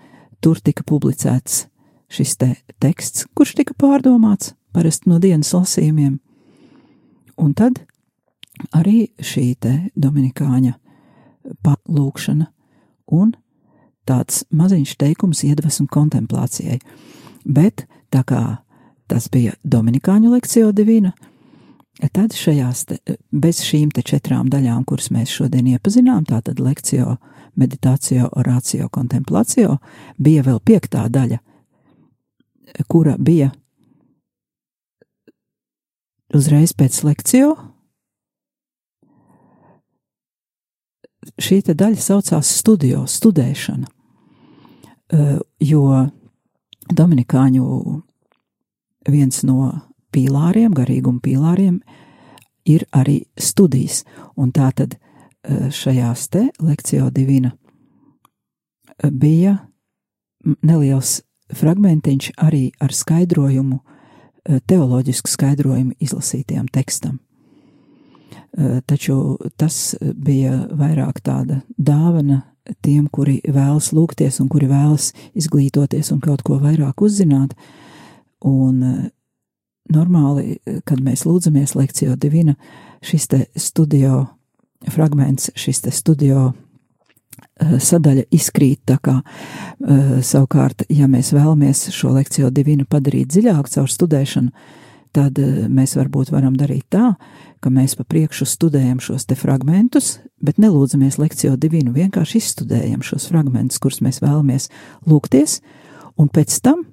tur 0.45 0.59
tika 0.61 0.85
publicēts 0.85 1.63
šis 2.13 2.35
te 2.37 2.51
teksts, 2.83 3.25
kurš 3.33 3.55
tika 3.63 3.77
pārdomāts 3.81 4.53
parasti 4.77 5.09
no 5.09 5.17
dienas 5.23 5.55
lasījumiem. 5.57 6.19
Un 7.41 7.55
tad 7.57 7.81
arī 8.77 9.07
šī 9.17 9.47
te 9.65 9.73
dominikāņa 9.97 10.75
palūkšana 11.65 12.51
un 13.17 13.33
tāds 14.05 14.45
maziņš 14.53 14.93
teikums 15.01 15.41
iedvesmu 15.49 15.89
kontemplācijai. 15.89 16.83
Bet 17.49 17.87
tā 18.13 18.27
kā 18.29 18.43
tas 19.09 19.29
bija 19.33 19.57
Dominikāņu 19.65 20.37
lekcija 20.37 20.71
divina, 20.77 21.13
tad 22.13 22.35
šajās, 22.37 22.85
te, 22.89 22.99
bez 23.31 23.63
šīm 23.67 23.91
te 23.95 24.03
četrām 24.03 24.49
daļām, 24.53 24.85
kuras 24.89 25.11
mēs 25.13 25.33
šodien 25.33 25.69
iepazinām, 25.75 26.25
tātad 26.29 26.61
lekcija, 26.61 27.17
meditācija, 27.59 28.31
orācija, 28.33 28.89
kontemplācija, 28.93 29.77
bija 30.19 30.45
vēl 30.47 30.61
piektā 30.65 31.05
daļa, 31.13 31.39
kura 32.89 33.17
bija 33.19 33.51
uzreiz 36.33 36.73
pēc 36.73 37.03
lekcija. 37.05 37.53
Šī 41.39 41.61
daļa 41.69 42.01
saucās 42.03 42.49
studio, 42.51 43.05
studēšana, 43.07 43.87
jo 45.63 45.85
Dominikāņu 46.91 47.67
viens 49.13 49.43
no 49.47 49.71
pīlāriem, 50.13 50.75
garīguma 50.77 51.21
pīlāriem, 51.25 51.81
ir 52.69 52.87
arī 52.95 53.23
studijas. 53.37 54.05
Un 54.37 54.53
tā 54.55 54.71
tad 54.77 54.99
šajās 55.75 56.29
te 56.31 56.47
lekcijā 56.63 57.09
divina 57.11 57.51
bija 59.11 59.57
neliels 60.63 61.21
fragmentiņš 61.53 62.31
arī 62.41 62.71
ar 62.81 62.95
skaidrojumu, 62.95 63.81
teoloģisku 64.67 65.31
skaidrojumu 65.31 65.97
izlasītajam 66.03 66.71
tekstam. 66.73 67.19
Taču 68.87 69.39
tas 69.57 69.95
bija 70.01 70.67
vairāk 70.77 71.23
tāda 71.25 71.63
dāvana 71.79 72.43
tiem, 72.85 73.09
kuri 73.11 73.41
vēlas 73.49 73.91
lūgties 73.97 74.41
un 74.43 74.49
kuri 74.53 74.69
vēlas 74.71 75.11
izglītoties 75.39 76.13
un 76.15 76.21
kaut 76.23 76.45
ko 76.47 76.59
vairāk 76.63 77.03
uzzināt. 77.03 77.57
Un 78.45 79.11
normāli, 79.91 80.59
kad 80.87 81.01
mēs 81.03 81.25
lūdzamies 81.27 81.75
lekcijā 81.79 82.17
divina, 82.21 82.55
šis 83.03 83.29
te 83.29 83.45
studio 83.57 84.27
fragments, 84.91 85.51
šis 85.59 85.83
te 85.85 85.95
studio 85.95 86.53
sadaļa 87.61 88.27
izkrīt. 88.35 88.93
Kā 89.03 89.21
savukārt, 90.23 90.87
ja 90.93 91.09
mēs 91.11 91.33
vēlamies 91.35 91.89
šo 91.95 92.13
lekciju 92.17 92.51
divinu 92.55 92.87
padarīt 92.89 93.33
dziļāk 93.33 93.71
caur 93.73 93.91
studēšanu, 93.91 94.53
tad 95.13 95.39
mēs 95.69 95.97
varbūt 95.99 96.33
varam 96.33 96.57
darīt 96.57 96.87
tā, 96.93 97.15
ka 97.63 97.71
mēs 97.71 97.95
pa 97.99 98.07
priekšu 98.09 98.47
studējam 98.49 99.01
šos 99.03 99.27
te 99.29 99.37
fragmentus, 99.39 100.17
bet 100.43 100.59
nelūdzamies 100.63 101.19
lekciju 101.21 101.59
divinu, 101.61 101.93
vienkārši 101.95 102.41
izstudējam 102.41 103.05
šos 103.07 103.29
fragmentus, 103.31 103.79
kurus 103.83 104.01
mēs 104.03 104.23
vēlamies 104.25 104.71
lūgties, 105.07 105.61
un 106.17 106.33
pēc 106.33 106.59
tam 106.65 106.87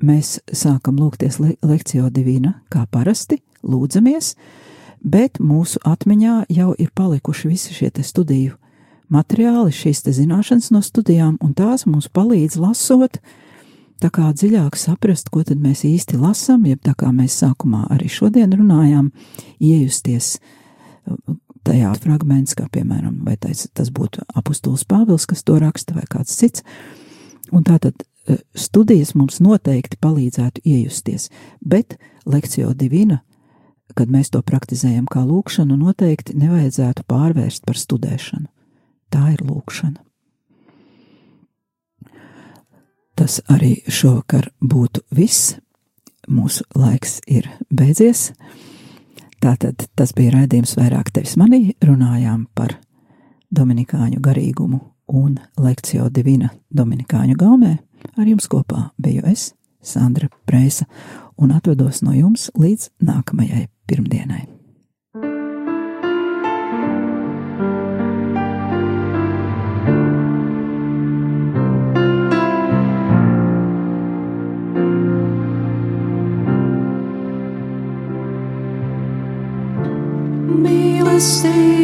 mēs 0.00 0.38
sākam 0.52 0.98
lūgties 1.00 1.38
le 1.42 1.54
lekciju 1.62 2.10
divina, 2.14 2.56
kā 2.72 2.86
parasti, 2.90 3.40
lūdzamies, 3.62 4.34
bet 5.02 5.40
mūsu 5.42 5.82
atmiņā 5.86 6.42
jau 6.52 6.72
ir 6.78 6.90
palikuši 6.94 7.50
visi 7.50 7.76
šie 7.76 7.90
te 7.90 8.04
studiju 8.06 8.56
materiāli, 9.12 9.72
šīs 9.74 10.04
te 10.06 10.14
zināšanas 10.16 10.70
no 10.72 10.80
studijām, 10.84 11.36
un 11.44 11.54
tās 11.54 11.84
mums 11.86 12.08
palīdz 12.12 12.56
lasot, 12.62 13.18
tā 14.02 14.10
kā 14.10 14.30
dziļāk 14.32 14.78
saprast, 14.78 15.30
ko 15.30 15.44
tad 15.46 15.60
mēs 15.62 15.84
īsti 15.86 16.18
lasam, 16.20 16.64
jeb 16.66 16.80
tā 16.84 16.94
kā 16.98 17.12
mēs 17.14 17.36
sākumā 17.42 17.86
arī 17.92 18.08
šodien 18.10 18.54
runājām, 18.56 19.10
iejusties 19.60 20.38
uh, 20.38 21.36
tajā 21.66 21.92
fragments, 22.02 22.56
kā 22.58 22.66
piemēram, 22.72 23.20
vai 23.26 23.36
tas, 23.36 23.66
tas 23.74 23.92
būtu 23.94 24.24
apustulis 24.34 24.86
Pāvils, 24.88 25.28
kas 25.30 25.44
to 25.46 25.58
raksta, 25.62 25.94
vai 25.98 26.08
kāds 26.10 26.34
cits, 26.38 26.64
un 27.52 27.66
tātad 27.68 27.94
uh, 28.00 28.11
studijas 28.54 29.14
mums 29.18 29.40
noteikti 29.42 29.98
palīdzētu 30.00 30.62
iejusties, 30.64 31.28
bet 31.60 31.98
lekcijo 32.26 32.72
divina, 32.74 33.20
kad 33.94 34.10
mēs 34.10 34.30
to 34.32 34.42
praktizējam 34.42 35.06
kā 35.10 35.24
lūkšanu, 35.26 35.76
noteikti 35.76 36.36
nevajadzētu 36.38 37.04
pārvērst 37.08 37.66
par 37.66 37.78
studēšanu. 37.78 38.48
Tā 39.12 39.26
ir 39.34 39.44
lūkšana. 39.44 40.00
Tas 43.18 43.42
arī 43.52 43.82
šovakar 43.86 44.48
būtu 44.58 45.04
viss. 45.14 45.56
Mūsu 46.30 46.64
laiks 46.78 47.18
ir 47.26 47.48
beidzies. 47.68 48.30
Tātad 49.42 49.84
tas 49.98 50.14
bija 50.14 50.36
raidījums 50.36 50.76
vairāk 50.78 51.10
tevis 51.12 51.34
manī. 51.36 51.74
Runājām 51.82 52.46
par 52.54 52.78
Dominikāņu 53.52 54.22
garīgumu 54.22 54.80
un 55.12 55.36
lekciju 55.60 56.08
divina 56.14 56.52
Dominikāņu 56.70 57.36
gaumē. 57.36 57.74
Ar 58.16 58.28
jums 58.28 58.48
kopā 58.50 58.90
biju 59.00 59.24
es, 59.30 59.52
Sandra 59.82 60.28
Preisa, 60.46 60.86
un 61.36 61.52
atvedos 61.54 62.02
no 62.06 62.14
jums 62.14 62.50
līdz 62.58 62.90
nākamajai 63.02 63.68
pirmdienai. 63.90 64.46
Mīlestība. 80.62 81.81